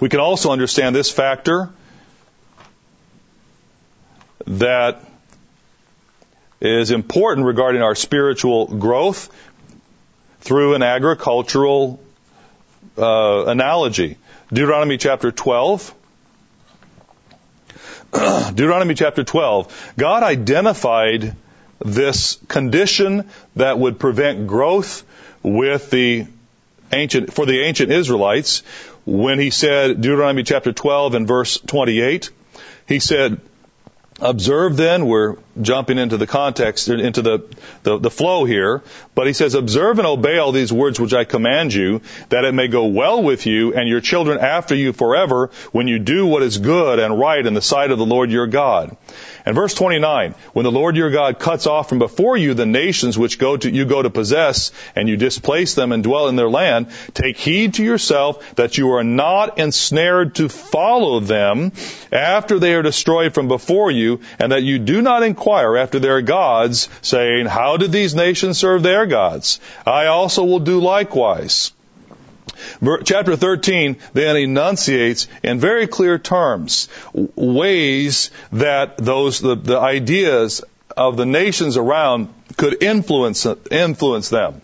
[0.01, 1.71] We can also understand this factor
[4.47, 5.08] that
[6.61, 9.31] is important regarding our spiritual growth
[10.41, 12.01] through an agricultural
[12.97, 14.17] uh, analogy.
[14.53, 15.95] Deuteronomy chapter 12.
[18.13, 19.93] Deuteronomy chapter 12.
[19.97, 21.37] God identified
[21.81, 25.05] this condition that would prevent growth
[25.43, 26.27] with the
[26.93, 28.63] ancient, for the ancient Israelites
[29.07, 32.31] when he said, Deuteronomy chapter 12 and verse 28,
[32.87, 33.41] he said,
[34.21, 37.45] Observe then, we're jumping into the context, into the,
[37.85, 38.83] the, the, flow here,
[39.15, 42.01] but he says, observe and obey all these words which I command you,
[42.31, 46.01] that it may go well with you and your children after you forever when you
[46.01, 48.97] do what is good and right in the sight of the Lord your God.
[49.49, 53.17] And verse 29, when the Lord your God cuts off from before you the nations
[53.17, 56.51] which go to, you go to possess, and you displace them and dwell in their
[56.51, 61.73] land, take heed to yourself that you are not ensnared to follow them
[62.13, 66.21] after they are destroyed from before you, and that you do not inquire after their
[66.21, 69.61] gods, saying, how did these nations serve their gods?
[69.87, 71.73] I also will do likewise.
[73.05, 80.63] Chapter 13 then enunciates in very clear terms ways that those, the, the ideas
[80.97, 84.61] of the nations around could influence, influence them.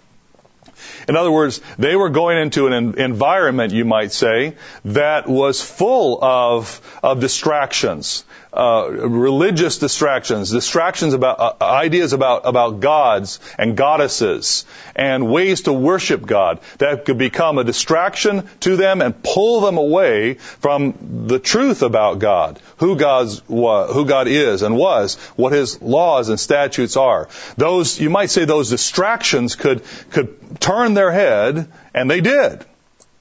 [1.09, 4.57] In other words, they were going into an environment, you might say,
[4.87, 8.25] that was full of, of distractions
[8.57, 15.73] uh, religious distractions, distractions about uh, ideas about about gods and goddesses, and ways to
[15.73, 21.39] worship God that could become a distraction to them and pull them away from the
[21.39, 26.97] truth about God, who God's who God is and was, what His laws and statutes
[26.97, 27.29] are.
[27.57, 32.65] Those you might say those distractions could could turn their head, and they did.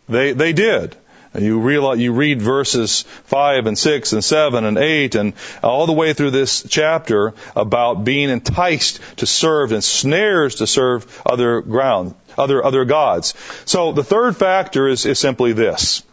[0.07, 0.95] They they did.
[1.35, 5.93] You realize, you read verses 5 and 6 and 7 and 8 and all the
[5.93, 12.13] way through this chapter about being enticed to serve and snares to serve other ground,
[12.37, 13.33] other, other gods.
[13.65, 16.03] So the third factor is, is simply this.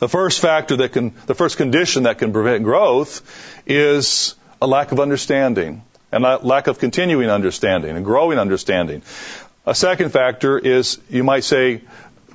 [0.00, 3.22] The first factor that can, the first condition that can prevent growth
[3.64, 9.02] is a lack of understanding and a lack of continuing understanding and growing understanding.
[9.66, 11.82] A second factor is, you might say,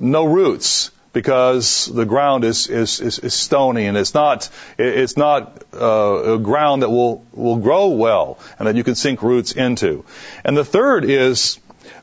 [0.00, 5.64] no roots because the ground is, is, is, is stony and it's not, it's not
[5.72, 10.04] uh, a ground that will, will grow well and that you can sink roots into.
[10.44, 11.58] And the third is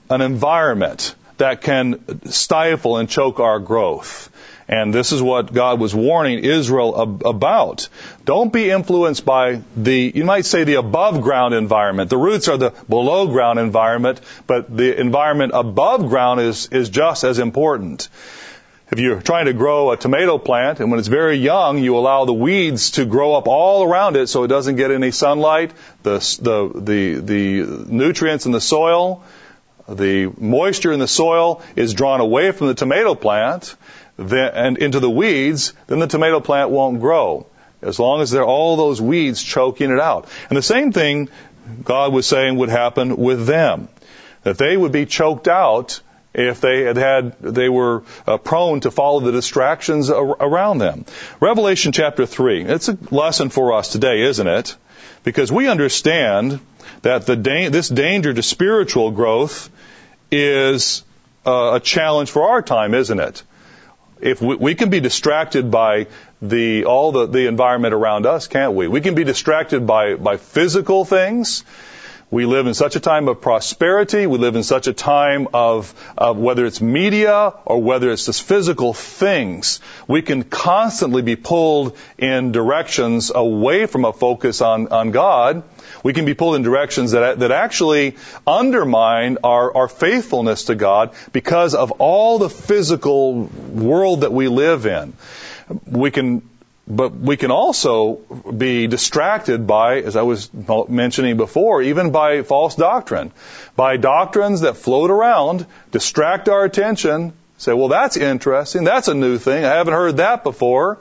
[0.09, 4.31] an environment that can stifle and choke our growth.
[4.67, 7.89] And this is what God was warning Israel about.
[8.25, 12.09] Don't be influenced by the, you might say the above ground environment.
[12.09, 17.23] The roots are the below ground environment, but the environment above ground is, is just
[17.23, 18.09] as important.
[18.93, 22.25] If you're trying to grow a tomato plant and when it's very young, you allow
[22.25, 25.71] the weeds to grow up all around it so it doesn't get any sunlight,
[26.03, 29.23] the, the, the, the nutrients in the soil,
[29.89, 33.75] the moisture in the soil is drawn away from the tomato plant
[34.19, 37.47] and into the weeds, then the tomato plant won't grow.
[37.81, 40.27] As long as there are all those weeds choking it out.
[40.49, 41.29] And the same thing
[41.83, 43.87] God was saying would happen with them.
[44.43, 45.99] That they would be choked out
[46.33, 51.05] if they had had, they were uh, prone to follow the distractions ar- around them.
[51.39, 52.63] Revelation chapter 3.
[52.63, 54.75] It's a lesson for us today, isn't it?
[55.23, 56.59] Because we understand
[57.03, 59.69] that the da- this danger to spiritual growth
[60.31, 61.03] is
[61.45, 63.43] uh, a challenge for our time, isn't it?
[64.19, 66.07] If we, we can be distracted by
[66.41, 68.87] the all the, the environment around us, can't we?
[68.87, 71.63] We can be distracted by by physical things
[72.33, 74.25] we live in such a time of prosperity.
[74.25, 78.41] We live in such a time of, of whether it's media or whether it's just
[78.41, 79.79] physical things.
[80.07, 85.61] We can constantly be pulled in directions away from a focus on, on God.
[86.03, 88.15] We can be pulled in directions that, that actually
[88.47, 94.87] undermine our, our faithfulness to God because of all the physical world that we live
[94.87, 95.13] in.
[95.85, 96.41] We can
[96.85, 100.49] but we can also be distracted by, as I was
[100.89, 103.31] mentioning before, even by false doctrine,
[103.75, 109.37] by doctrines that float around, distract our attention, say, well, that's interesting, that's a new
[109.37, 110.99] thing, I haven't heard that before,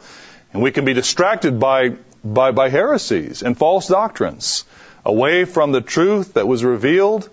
[0.53, 4.65] and we can be distracted by, by, by heresies and false doctrines,
[5.05, 7.29] away from the truth that was revealed,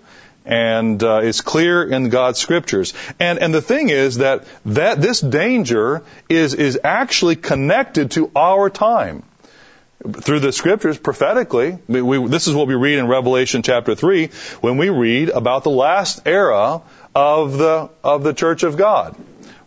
[0.50, 2.92] and uh, it's clear in God's scriptures.
[3.20, 8.68] And and the thing is that that this danger is is actually connected to our
[8.68, 9.22] time
[10.02, 11.78] through the scriptures prophetically.
[11.86, 14.28] We, we, this is what we read in Revelation chapter three
[14.60, 16.82] when we read about the last era
[17.14, 19.14] of the of the church of God.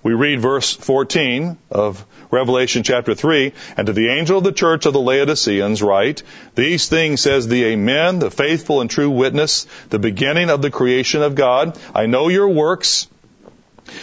[0.04, 4.86] We read verse 14 of Revelation chapter 3, and to the angel of the church
[4.86, 6.24] of the Laodiceans write,
[6.56, 11.22] These things says the Amen, the faithful and true witness, the beginning of the creation
[11.22, 11.80] of God.
[11.96, 13.08] I know your works,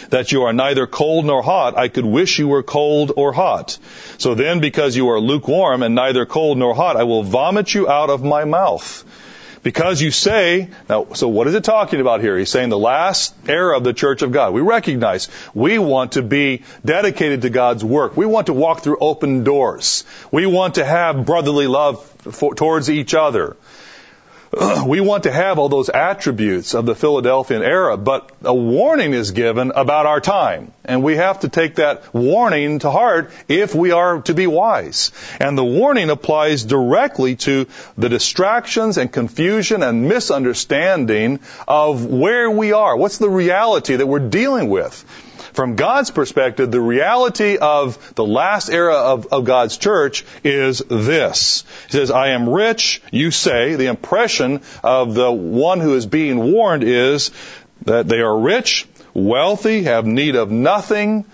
[0.09, 3.77] that you are neither cold nor hot, I could wish you were cold or hot.
[4.17, 7.87] So then, because you are lukewarm and neither cold nor hot, I will vomit you
[7.87, 9.05] out of my mouth.
[9.63, 12.37] Because you say, now, so what is it talking about here?
[12.37, 14.53] He's saying the last era of the church of God.
[14.53, 18.17] We recognize we want to be dedicated to God's work.
[18.17, 20.03] We want to walk through open doors.
[20.31, 23.55] We want to have brotherly love for, towards each other.
[24.85, 29.31] we want to have all those attributes of the Philadelphian era, but a warning is
[29.31, 30.73] given about our time.
[30.83, 35.11] And we have to take that warning to heart if we are to be wise.
[35.39, 42.73] And the warning applies directly to the distractions and confusion and misunderstanding of where we
[42.73, 42.97] are.
[42.97, 45.05] What's the reality that we're dealing with?
[45.53, 51.65] From God's perspective, the reality of the last era of, of God's church is this.
[51.87, 53.75] He says, I am rich, you say.
[53.75, 57.31] The impression of the one who is being warned is
[57.83, 61.25] that they are rich, wealthy, have need of nothing,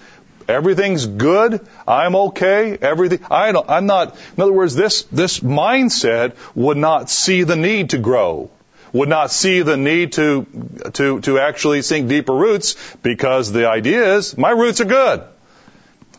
[0.47, 6.77] everything's good, I'm okay, everything, I I'm not, in other words, this, this mindset would
[6.77, 8.49] not see the need to grow
[8.93, 10.45] would not see the need to,
[10.93, 15.23] to, to actually sink deeper roots because the idea is my roots are good.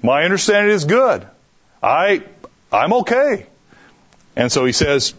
[0.03, 1.27] My understanding is good.
[1.83, 2.23] I,
[2.73, 3.47] I'm okay.
[4.37, 5.14] And so he says,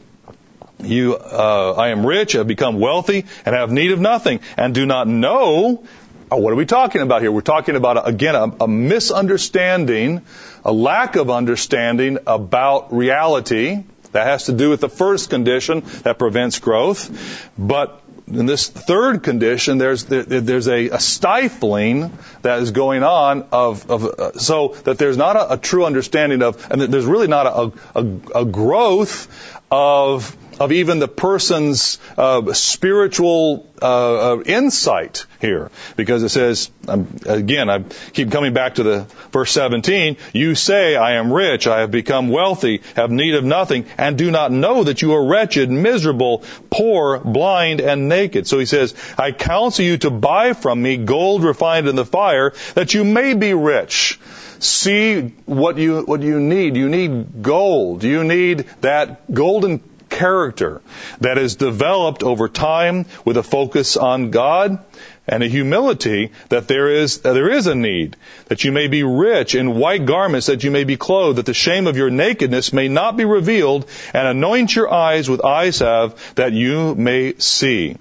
[0.82, 4.86] you, uh, I am rich, I've become wealthy, and have need of nothing, and do
[4.86, 5.84] not know.
[6.32, 7.32] Oh, what are we talking about here?
[7.32, 10.22] We're talking about, again, a, a misunderstanding,
[10.64, 16.18] a lack of understanding about reality that has to do with the first condition that
[16.18, 17.52] prevents growth.
[17.58, 23.90] But in this third condition, there's there's a, a stifling that is going on of,
[23.90, 27.48] of uh, so that there's not a, a, true understanding of, and there's really not
[27.48, 29.28] a, a, a growth
[29.72, 37.08] of of even the person's uh, spiritual uh, uh, insight here, because it says um,
[37.26, 37.84] again, I
[38.14, 39.00] keep coming back to the
[39.32, 40.18] verse 17.
[40.34, 44.32] You say, "I am rich, I have become wealthy, have need of nothing, and do
[44.32, 49.32] not know that you are wretched, miserable, poor, blind, and naked." So he says, "I
[49.32, 53.54] counsel you to buy from me gold refined in the fire, that you may be
[53.54, 54.20] rich."
[54.60, 56.76] see what you what you need.
[56.76, 58.04] You need gold.
[58.04, 60.82] You need that golden character
[61.22, 64.80] that is developed over time with a focus on God
[65.28, 69.04] and a humility that there is that there is a need that you may be
[69.04, 72.74] rich in white garments that you may be clothed that the shame of your nakedness
[72.74, 77.96] may not be revealed and anoint your eyes with eye salve that you may see.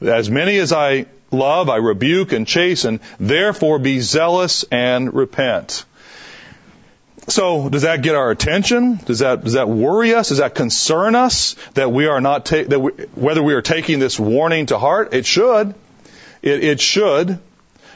[0.00, 5.84] As many as I love I rebuke and chasten therefore be zealous and repent
[7.28, 8.96] so does that get our attention?
[8.96, 10.30] Does that does that worry us?
[10.30, 14.00] Does that concern us that we are not ta- that we, whether we are taking
[14.00, 15.14] this warning to heart?
[15.14, 15.74] It should.
[16.42, 17.38] It, it should.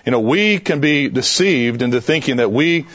[0.05, 2.87] You know, we can be deceived into thinking that we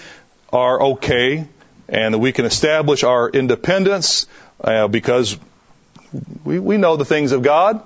[0.54, 1.48] are okay
[1.90, 4.28] and that we can establish our independence
[4.62, 5.38] uh, because
[6.46, 7.84] we we know the things of God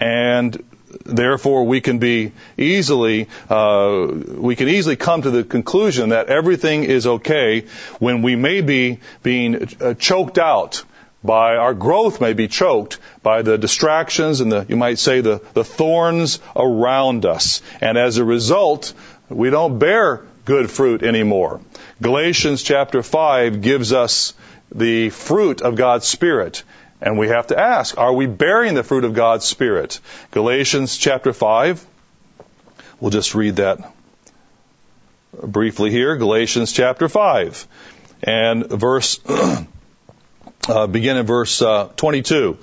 [0.00, 0.62] and
[1.04, 6.84] therefore we can be easily uh, we can easily come to the conclusion that everything
[6.84, 7.66] is okay
[7.98, 10.82] when we may be being uh, choked out
[11.22, 15.40] by our growth may be choked by the distractions and the you might say the,
[15.54, 17.62] the thorns around us.
[17.80, 18.92] And as a result
[19.30, 21.62] we don't bear good fruit anymore.
[22.02, 24.34] Galatians chapter 5 gives us
[24.74, 26.62] the fruit of god's spirit
[27.00, 30.00] and we have to ask, are we bearing the fruit of God's Spirit?
[30.30, 31.84] Galatians chapter 5.
[33.00, 33.92] We'll just read that
[35.42, 36.16] briefly here.
[36.16, 37.66] Galatians chapter 5.
[38.22, 39.20] And verse,
[40.68, 42.58] uh, begin in verse uh, 22.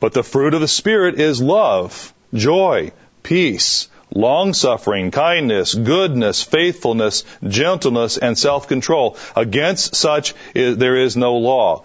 [0.00, 7.24] But the fruit of the Spirit is love, joy, peace, long suffering, kindness, goodness, faithfulness,
[7.46, 9.16] gentleness, and self control.
[9.36, 11.84] Against such is, there is no law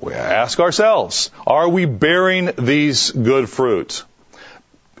[0.00, 4.04] we ask ourselves, are we bearing these good fruits?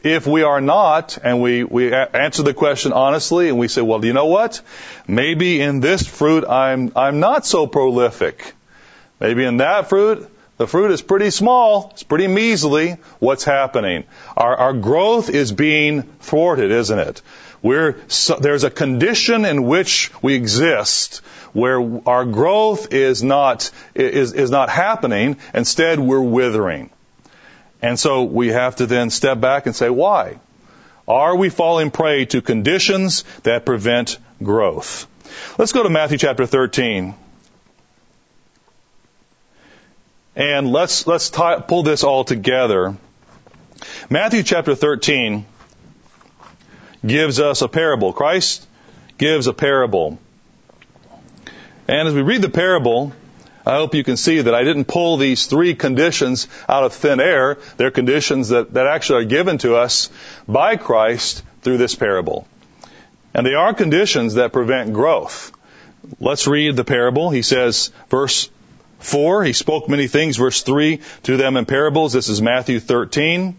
[0.02, 4.04] If we are not, and we, we answer the question honestly, and we say, well,
[4.04, 4.60] you know what?
[5.08, 8.54] Maybe in this fruit I'm, I'm not so prolific.
[9.18, 11.90] Maybe in that fruit, the fruit is pretty small.
[11.92, 12.96] It's pretty measly.
[13.18, 14.04] What's happening?
[14.36, 17.22] Our, our growth is being thwarted, isn't it?
[17.62, 21.18] We're, so, there's a condition in which we exist
[21.52, 25.38] where our growth is not, is, is not happening.
[25.54, 26.90] Instead, we're withering.
[27.82, 30.38] And so we have to then step back and say, why?
[31.08, 35.06] Are we falling prey to conditions that prevent growth?
[35.58, 37.14] Let's go to Matthew chapter 13.
[40.34, 42.96] And let's, let's pull this all together.
[44.10, 45.46] Matthew chapter 13
[47.04, 48.12] gives us a parable.
[48.12, 48.66] Christ
[49.18, 50.18] gives a parable.
[51.88, 53.12] And as we read the parable,
[53.64, 57.20] I hope you can see that I didn't pull these three conditions out of thin
[57.20, 57.58] air.
[57.76, 60.08] They're conditions that, that actually are given to us
[60.46, 62.46] by Christ through this parable.
[63.34, 65.52] And they are conditions that prevent growth.
[66.20, 67.30] Let's read the parable.
[67.30, 68.48] He says, verse
[69.00, 72.12] 4, he spoke many things, verse 3, to them in parables.
[72.12, 73.56] This is Matthew 13.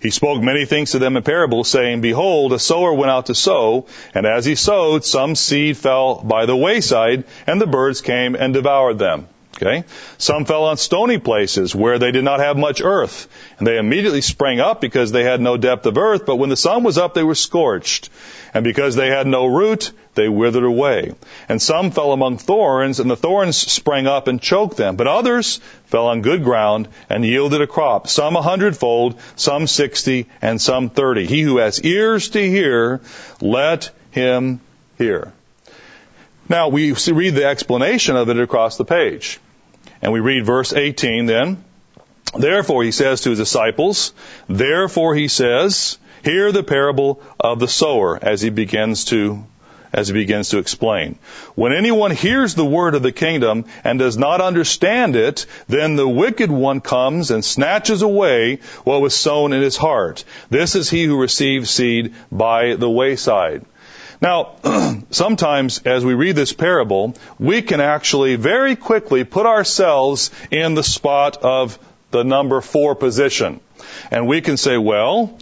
[0.00, 3.34] He spoke many things to them in parables, saying, Behold, a sower went out to
[3.34, 8.34] sow, and as he sowed, some seed fell by the wayside, and the birds came
[8.34, 9.28] and devoured them.
[9.56, 9.84] Okay?
[10.18, 13.26] Some fell on stony places where they did not have much earth,
[13.58, 16.56] and they immediately sprang up because they had no depth of earth, but when the
[16.56, 18.10] sun was up, they were scorched.
[18.52, 21.14] And because they had no root, they withered away.
[21.48, 24.96] And some fell among thorns, and the thorns sprang up and choked them.
[24.96, 30.26] But others fell on good ground and yielded a crop, some a hundredfold, some sixty,
[30.42, 31.26] and some thirty.
[31.26, 33.00] He who has ears to hear,
[33.40, 34.60] let him
[34.98, 35.32] hear.
[36.48, 39.40] Now we read the explanation of it across the page.
[40.02, 41.64] And we read verse 18 then.
[42.36, 44.12] Therefore, he says to his disciples,
[44.48, 49.44] therefore he says, hear the parable of the sower as he begins to
[49.92, 51.18] as he begins to explain.
[51.54, 56.06] When anyone hears the word of the kingdom and does not understand it, then the
[56.06, 60.24] wicked one comes and snatches away what was sown in his heart.
[60.50, 63.64] This is he who receives seed by the wayside.
[64.20, 64.56] Now,
[65.10, 70.82] sometimes as we read this parable, we can actually very quickly put ourselves in the
[70.82, 71.78] spot of
[72.10, 73.60] the number four position.
[74.10, 75.38] And we can say, well,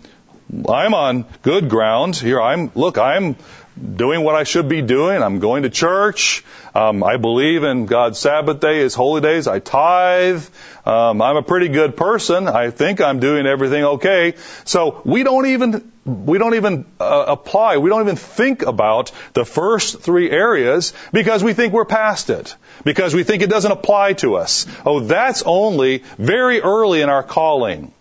[0.68, 2.40] I'm on good ground here.
[2.40, 3.36] I'm, look, I'm
[3.76, 5.22] doing what I should be doing.
[5.22, 6.44] I'm going to church.
[6.74, 9.46] Um, I believe in God's Sabbath day, His holy days.
[9.46, 10.44] I tithe.
[10.84, 12.48] Um, I'm a pretty good person.
[12.48, 14.34] I think I'm doing everything okay.
[14.64, 17.78] So we don't even we don't even uh, apply.
[17.78, 22.54] We don't even think about the first three areas because we think we're past it.
[22.84, 24.66] Because we think it doesn't apply to us.
[24.84, 27.92] Oh, that's only very early in our calling.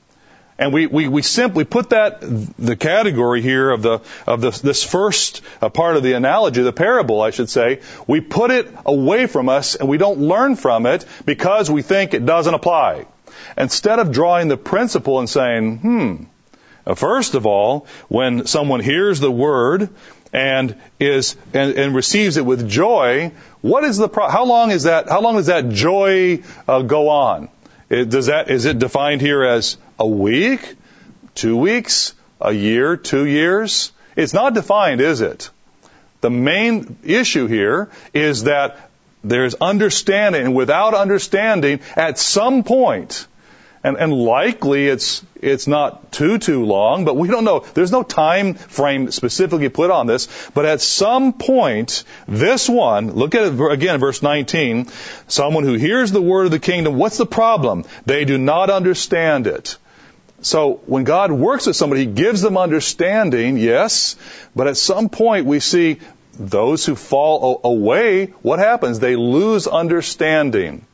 [0.58, 4.84] And we, we, we simply put that, the category here of the, of the, this
[4.84, 9.26] first uh, part of the analogy, the parable, I should say, we put it away
[9.26, 13.08] from us and we don't learn from it because we think it doesn't apply.
[13.58, 16.24] Instead of drawing the principle and saying, hmm,
[16.86, 19.90] uh, first of all, when someone hears the word
[20.32, 23.32] and is and, and receives it with joy,
[23.62, 27.10] what is the pro- how long is that how long does that joy uh, go
[27.10, 27.50] on?
[27.90, 30.76] It, does that is it defined here as a week,
[31.36, 33.92] two weeks, a year, two years?
[34.16, 35.50] It's not defined, is it?
[36.22, 38.90] The main issue here is that
[39.24, 43.28] there's understanding, and without understanding, at some point,
[43.84, 47.60] and, and likely it's it's not too too long, but we don't know.
[47.74, 53.36] There's no time frame specifically put on this, but at some point, this one, look
[53.36, 54.88] at it again, verse 19.
[55.28, 57.84] Someone who hears the word of the kingdom, what's the problem?
[58.06, 59.78] They do not understand it.
[60.44, 64.16] So when God works with somebody, He gives them understanding, yes,
[64.56, 66.00] but at some point we see
[66.38, 69.00] those who fall away, what happens?
[69.00, 70.86] They lose understanding.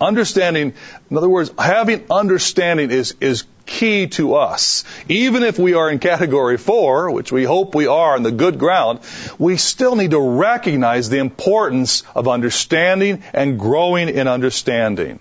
[0.00, 0.74] Understanding,
[1.10, 4.84] in other words, having understanding is, is key to us.
[5.08, 8.58] Even if we are in category four, which we hope we are on the good
[8.58, 9.00] ground,
[9.38, 15.20] we still need to recognize the importance of understanding and growing in understanding.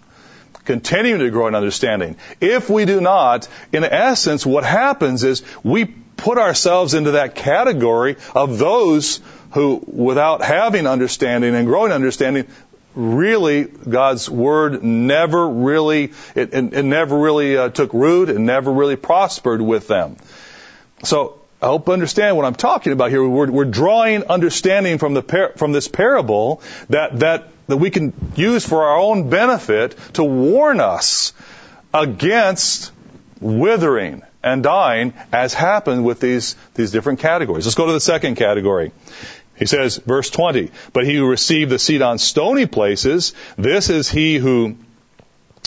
[0.66, 2.16] Continuing to grow in understanding.
[2.40, 8.16] If we do not, in essence, what happens is we put ourselves into that category
[8.34, 9.20] of those
[9.52, 12.48] who, without having understanding and growing understanding,
[12.96, 18.72] really God's word never really it, it, it never really uh, took root and never
[18.72, 20.18] really prospered with them.
[21.04, 23.28] So I hope you understand what I'm talking about here.
[23.28, 28.14] We're, we're drawing understanding from the par- from this parable that that that we can
[28.36, 31.34] use for our own benefit to warn us
[31.94, 32.92] against
[33.40, 37.66] withering and dying as happened with these these different categories.
[37.66, 38.92] Let's go to the second category.
[39.56, 44.10] He says, verse 20, but he who received the seed on stony places, this is
[44.10, 44.78] he who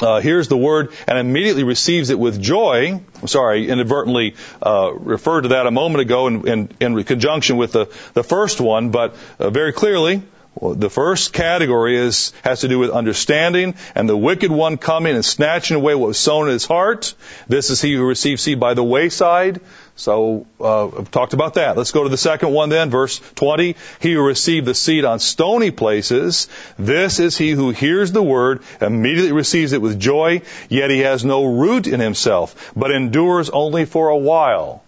[0.03, 3.01] uh, hears the word and immediately receives it with joy.
[3.23, 7.73] I'm sorry, inadvertently uh, referred to that a moment ago in, in, in conjunction with
[7.73, 10.23] the, the first one, but uh, very clearly,
[10.61, 15.25] the first category is has to do with understanding and the wicked one coming and
[15.25, 17.15] snatching away what was sown in his heart.
[17.47, 19.61] This is he who receives seed by the wayside.
[19.97, 21.77] So uh, I've talked about that.
[21.77, 23.77] Let's go to the second one then, verse 20.
[24.01, 26.49] He who received the seed on stony places,
[26.79, 31.25] this is he who hears the word, immediately receives it with joy, yet he has
[31.25, 34.85] no root in himself, but endures only for a while.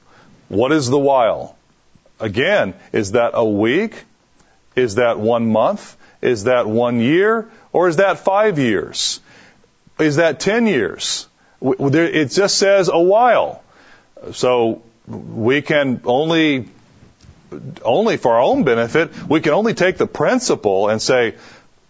[0.48, 1.56] What is the while?
[2.20, 4.04] again, is that a week?
[4.78, 5.96] Is that one month?
[6.22, 7.50] Is that one year?
[7.72, 9.20] Or is that five years?
[9.98, 11.26] Is that ten years?
[11.60, 13.62] It just says a while.
[14.32, 16.68] So we can only,
[17.82, 21.34] only for our own benefit, we can only take the principle and say,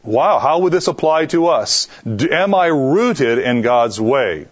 [0.02, 1.88] wow, how would this apply to us?
[2.06, 4.46] Am I rooted in God's way?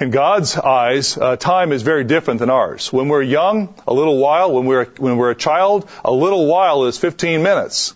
[0.00, 2.90] In God's eyes, uh, time is very different than ours.
[2.90, 4.52] When we're young, a little while.
[4.52, 7.94] When we're, when we're a child, a little while is 15 minutes.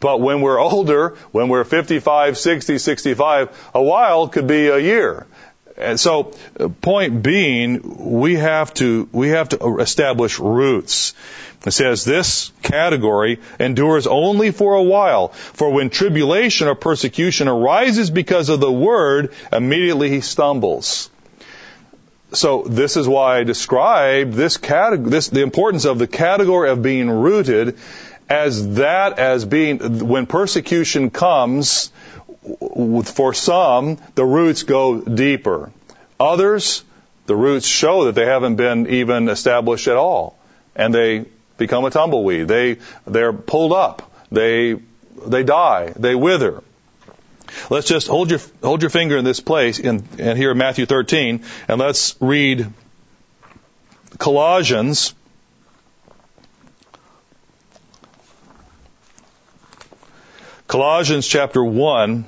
[0.00, 5.26] But when we're older, when we're 55, 60, 65, a while could be a year.
[5.76, 7.80] And so, uh, point being,
[8.20, 11.14] we have to, we have to establish roots.
[11.66, 15.28] It says this category endures only for a while.
[15.28, 21.10] For when tribulation or persecution arises because of the word, immediately he stumbles.
[22.34, 26.82] So this is why I describe this category, this, the importance of the category of
[26.82, 27.78] being rooted
[28.28, 31.90] as that as being, when persecution comes,
[33.04, 35.72] for some, the roots go deeper.
[36.18, 36.84] Others,
[37.26, 40.38] the roots show that they haven't been even established at all.
[40.76, 41.26] And they
[41.56, 42.48] become a tumbleweed.
[42.48, 44.10] They, they're pulled up.
[44.30, 44.76] They,
[45.26, 45.92] they die.
[45.96, 46.62] They wither.
[47.70, 50.86] Let's just hold your, hold your finger in this place in, and here in Matthew
[50.86, 52.70] 13 and let's read
[54.18, 55.14] Colossians.
[60.66, 62.24] Colossians chapter 1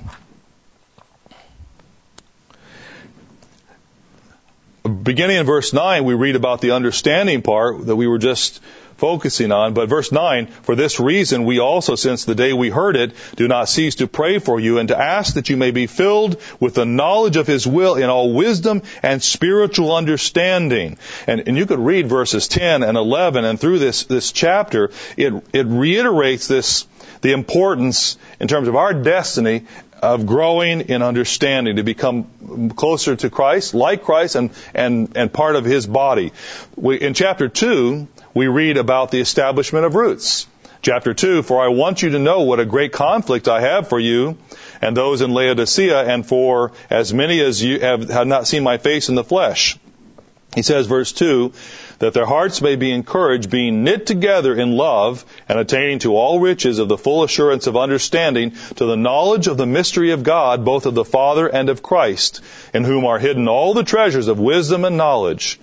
[5.03, 8.61] beginning in verse 9 we read about the understanding part that we were just
[8.97, 9.73] focusing on.
[9.73, 13.47] But verse 9, for this reason we also, since the day we heard it, do
[13.47, 16.73] not cease to pray for you and to ask that you may be filled with
[16.73, 20.97] the knowledge of His will in all wisdom and spiritual understanding.
[21.27, 25.33] And, and you could read verses 10 and 11 and through this, this chapter, it,
[25.53, 26.87] it reiterates this,
[27.21, 29.65] the importance in terms of our destiny
[30.01, 35.55] of growing in understanding to become closer to Christ, like Christ, and, and, and part
[35.55, 36.33] of His body.
[36.75, 40.45] We, in chapter 2, we read about the establishment of roots.
[40.83, 43.99] Chapter 2, for I want you to know what a great conflict I have for
[43.99, 44.37] you
[44.79, 48.77] and those in Laodicea and for as many as you have, have not seen my
[48.77, 49.75] face in the flesh.
[50.53, 51.51] He says, verse 2,
[51.97, 56.39] that their hearts may be encouraged, being knit together in love, and attaining to all
[56.39, 60.63] riches of the full assurance of understanding, to the knowledge of the mystery of God,
[60.63, 62.41] both of the Father and of Christ,
[62.73, 65.59] in whom are hidden all the treasures of wisdom and knowledge.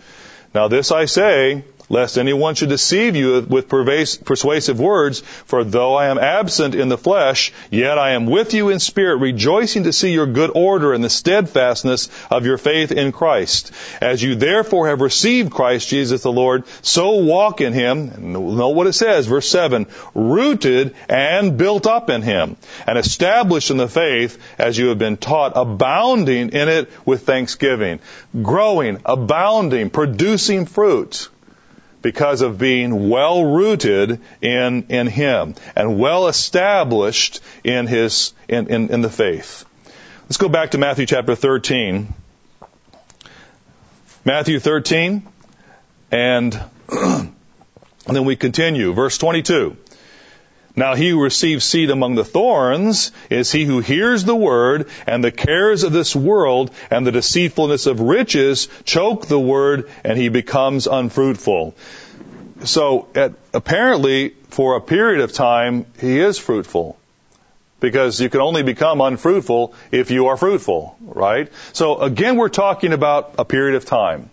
[0.55, 6.07] Now this I say, lest anyone should deceive you with persuasive words, for though I
[6.07, 10.13] am absent in the flesh, yet I am with you in spirit, rejoicing to see
[10.13, 13.73] your good order and the steadfastness of your faith in Christ.
[14.01, 18.87] As you therefore have received Christ Jesus the Lord, so walk in him, know what
[18.87, 22.57] it says, verse 7, rooted and built up in him,
[22.87, 28.01] and established in the faith as you have been taught, abounding in it with thanksgiving,
[28.43, 31.29] growing, abounding, producing fruit
[32.05, 38.91] because of being well rooted in, in Him and well established in His, in, in,
[38.91, 39.65] in the faith.
[40.25, 42.13] Let's go back to Matthew chapter 13.
[44.27, 45.27] Matthew 13,
[46.11, 47.35] and, and
[48.07, 48.93] then we continue.
[48.93, 49.77] Verse 22.
[50.77, 55.23] Now he who receives seed among the thorns is he who hears the word, and
[55.23, 60.29] the cares of this world and the deceitfulness of riches choke the word, and he
[60.31, 61.77] becomes unfruitful.
[62.65, 66.99] So at, apparently, for a period of time, he is fruitful.
[67.79, 71.53] Because you can only become unfruitful if you are fruitful, right?
[71.73, 74.31] So again, we're talking about a period of time.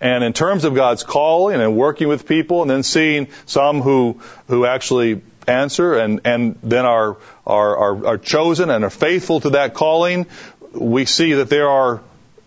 [0.00, 4.20] And in terms of God's calling and working with people and then seeing some who,
[4.48, 7.16] who actually answer and, and then are,
[7.46, 10.26] are, are, are chosen and are faithful to that calling,
[10.72, 12.00] we see that there are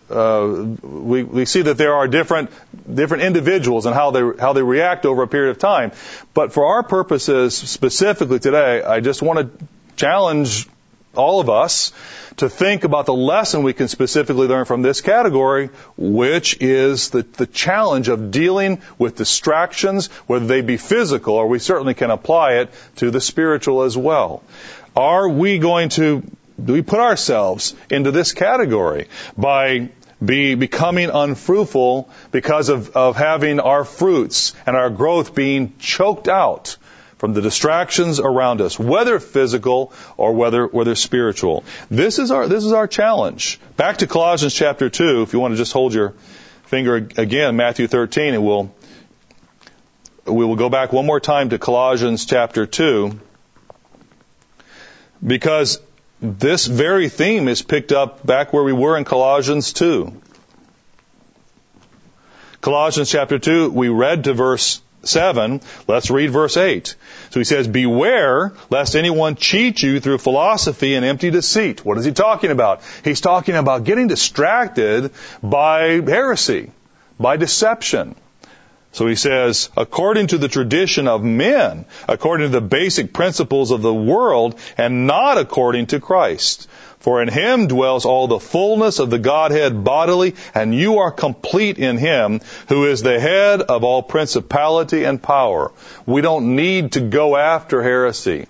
[0.08, 2.50] uh, we, we see that there are different
[2.92, 5.90] different individuals and how they how they react over a period of time.
[6.32, 9.66] But for our purposes specifically today, I just want to
[9.96, 10.68] challenge
[11.16, 11.92] all of us
[12.36, 17.22] to think about the lesson we can specifically learn from this category, which is the,
[17.22, 22.54] the challenge of dealing with distractions, whether they be physical, or we certainly can apply
[22.54, 24.42] it to the spiritual as well.
[24.94, 26.22] Are we going to
[26.62, 29.90] do we put ourselves into this category by
[30.24, 36.78] be becoming unfruitful because of, of having our fruits and our growth being choked out
[37.18, 41.64] from the distractions around us, whether physical or whether whether spiritual.
[41.90, 43.58] This is our this is our challenge.
[43.76, 46.14] Back to Colossians chapter two, if you want to just hold your
[46.64, 48.70] finger again, Matthew 13, and we'll
[50.26, 53.20] we will go back one more time to Colossians chapter 2
[55.24, 55.80] because
[56.20, 60.20] this very theme is picked up back where we were in Colossians 2.
[62.60, 65.60] Colossians chapter 2, we read to verse 7.
[65.86, 66.94] Let's read verse 8.
[67.30, 71.84] So he says, Beware lest anyone cheat you through philosophy and empty deceit.
[71.84, 72.82] What is he talking about?
[73.04, 76.70] He's talking about getting distracted by heresy,
[77.18, 78.14] by deception.
[78.96, 83.82] So he says, according to the tradition of men, according to the basic principles of
[83.82, 86.66] the world, and not according to Christ.
[87.00, 91.78] For in him dwells all the fullness of the Godhead bodily, and you are complete
[91.78, 95.72] in him, who is the head of all principality and power.
[96.04, 98.46] We don't need to go after heresy.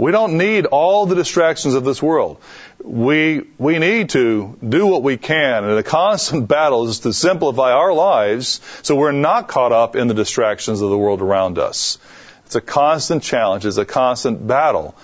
[0.00, 2.38] We don't need all the distractions of this world.
[2.82, 5.64] We we need to do what we can.
[5.64, 10.08] And a constant battle is to simplify our lives so we're not caught up in
[10.08, 11.98] the distractions of the world around us.
[12.46, 13.66] It's a constant challenge.
[13.66, 14.94] It's a constant battle.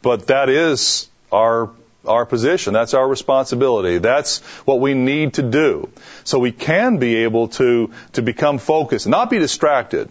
[0.00, 1.70] But that is our
[2.06, 5.88] our position that's our responsibility that's what we need to do
[6.24, 10.08] so we can be able to to become focused not be distracted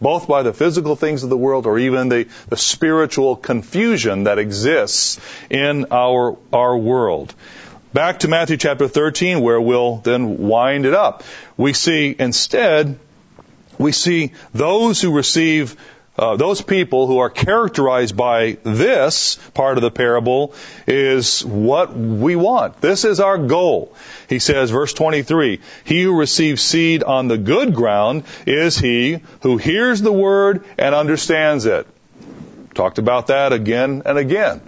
[0.00, 4.38] both by the physical things of the world or even the, the spiritual confusion that
[4.38, 5.18] exists
[5.48, 7.34] in our, our world.
[7.94, 11.22] Back to Matthew chapter 13 where we'll then wind it up.
[11.56, 12.98] We see instead,
[13.78, 15.76] we see those who receive
[16.18, 20.54] uh, those people who are characterized by this part of the parable
[20.86, 22.80] is what we want.
[22.80, 23.94] This is our goal.
[24.28, 29.58] He says, verse 23, He who receives seed on the good ground is he who
[29.58, 31.86] hears the word and understands it.
[32.74, 34.60] Talked about that again and again.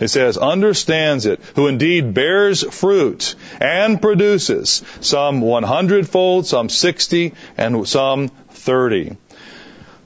[0.00, 7.34] It says, understands it, who indeed bears fruit and produces some 100 fold, some 60,
[7.56, 9.16] and some 30.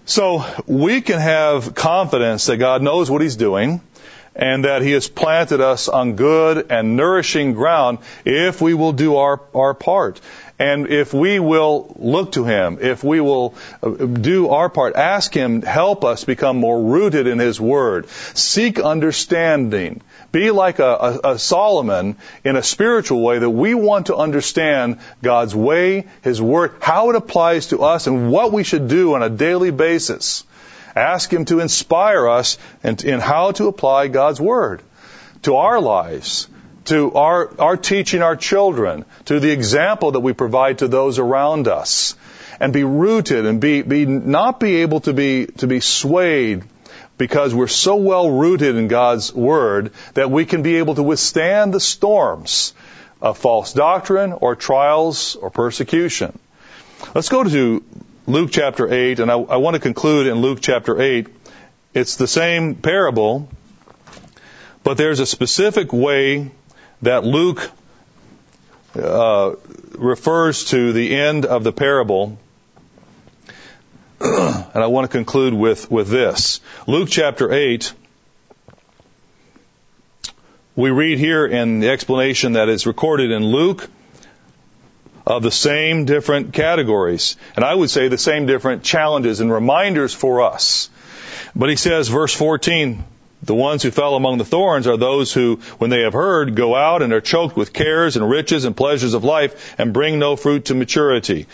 [0.06, 3.80] So we can have confidence that God knows what He's doing
[4.36, 9.16] and that He has planted us on good and nourishing ground if we will do
[9.16, 10.20] our, our part.
[10.58, 15.34] And if we will look to Him, if we will uh, do our part, ask
[15.34, 18.08] Him, help us become more rooted in His Word.
[18.34, 20.00] Seek understanding.
[20.32, 24.98] Be like a, a, a, Solomon in a spiritual way that we want to understand
[25.22, 29.22] God's way, His Word, how it applies to us, and what we should do on
[29.22, 30.44] a daily basis.
[30.94, 34.80] Ask Him to inspire us in, in how to apply God's Word
[35.42, 36.48] to our lives
[36.86, 41.68] to our, our teaching our children, to the example that we provide to those around
[41.68, 42.14] us,
[42.60, 46.64] and be rooted and be, be not be able to be to be swayed
[47.18, 51.72] because we're so well rooted in God's Word that we can be able to withstand
[51.72, 52.74] the storms
[53.20, 56.38] of false doctrine or trials or persecution.
[57.14, 57.84] Let's go to
[58.26, 61.28] Luke chapter 8, and I, I want to conclude in Luke chapter 8.
[61.94, 63.48] It's the same parable,
[64.82, 66.50] but there's a specific way
[67.02, 67.70] that Luke
[68.94, 69.54] uh,
[69.92, 72.38] refers to the end of the parable.
[74.20, 76.60] and I want to conclude with, with this.
[76.86, 77.92] Luke chapter 8,
[80.74, 83.88] we read here in the explanation that is recorded in Luke
[85.26, 87.36] of the same different categories.
[87.56, 90.88] And I would say the same different challenges and reminders for us.
[91.54, 93.04] But he says, verse 14,
[93.42, 96.74] the ones who fell among the thorns are those who, when they have heard, go
[96.74, 100.36] out and are choked with cares and riches and pleasures of life and bring no
[100.36, 101.46] fruit to maturity.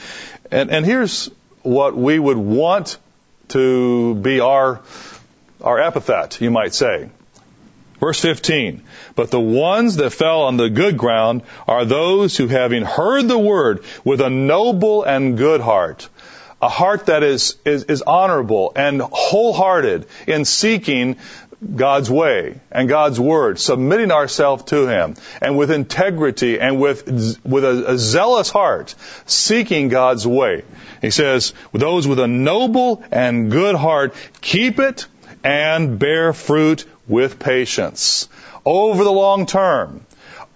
[0.50, 1.30] And, and here's
[1.62, 2.98] what we would want
[3.48, 4.80] to be our,
[5.60, 7.10] our epithet, you might say.
[7.98, 8.82] Verse 15.
[9.14, 13.38] But the ones that fell on the good ground are those who having heard the
[13.38, 16.08] word with a noble and good heart,
[16.60, 21.16] a heart that is, is, is honorable and wholehearted in seeking
[21.76, 27.06] God's way and God's word, submitting ourselves to Him, and with integrity and with,
[27.44, 28.94] with a, a, zealous heart,
[29.26, 30.64] seeking God's way.
[31.00, 35.06] He says, those with a noble and good heart, keep it
[35.44, 38.28] and bear fruit with patience.
[38.64, 40.06] Over the long term,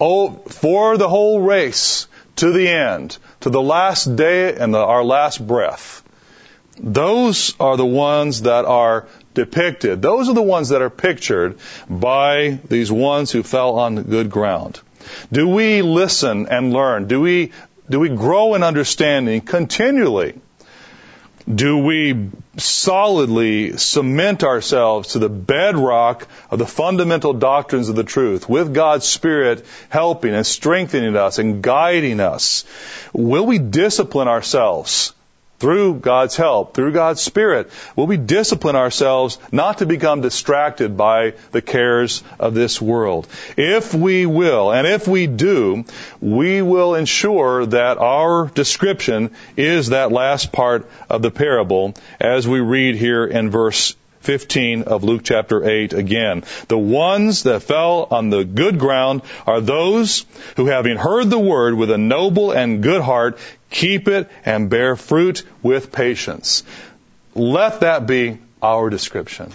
[0.00, 5.04] oh, for the whole race, to the end, to the last day and the, our
[5.04, 6.02] last breath.
[6.78, 9.06] Those are the ones that are
[9.36, 10.02] depicted.
[10.02, 11.58] Those are the ones that are pictured
[11.88, 14.80] by these ones who fell on good ground.
[15.30, 17.06] Do we listen and learn?
[17.06, 17.52] Do we,
[17.88, 20.40] do we grow in understanding continually?
[21.52, 28.48] Do we solidly cement ourselves to the bedrock of the fundamental doctrines of the truth
[28.48, 32.64] with God's Spirit helping and strengthening us and guiding us?
[33.12, 35.12] Will we discipline ourselves
[35.58, 41.34] through God's help, through God's Spirit, will we discipline ourselves not to become distracted by
[41.52, 43.26] the cares of this world.
[43.56, 45.84] If we will, and if we do,
[46.20, 52.60] we will ensure that our description is that last part of the parable as we
[52.60, 53.94] read here in verse
[54.26, 56.42] 15 of Luke chapter 8 again.
[56.66, 60.26] The ones that fell on the good ground are those
[60.56, 63.38] who having heard the word with a noble and good heart,
[63.76, 66.64] keep it and bear fruit with patience.
[67.34, 69.52] Let that be our description.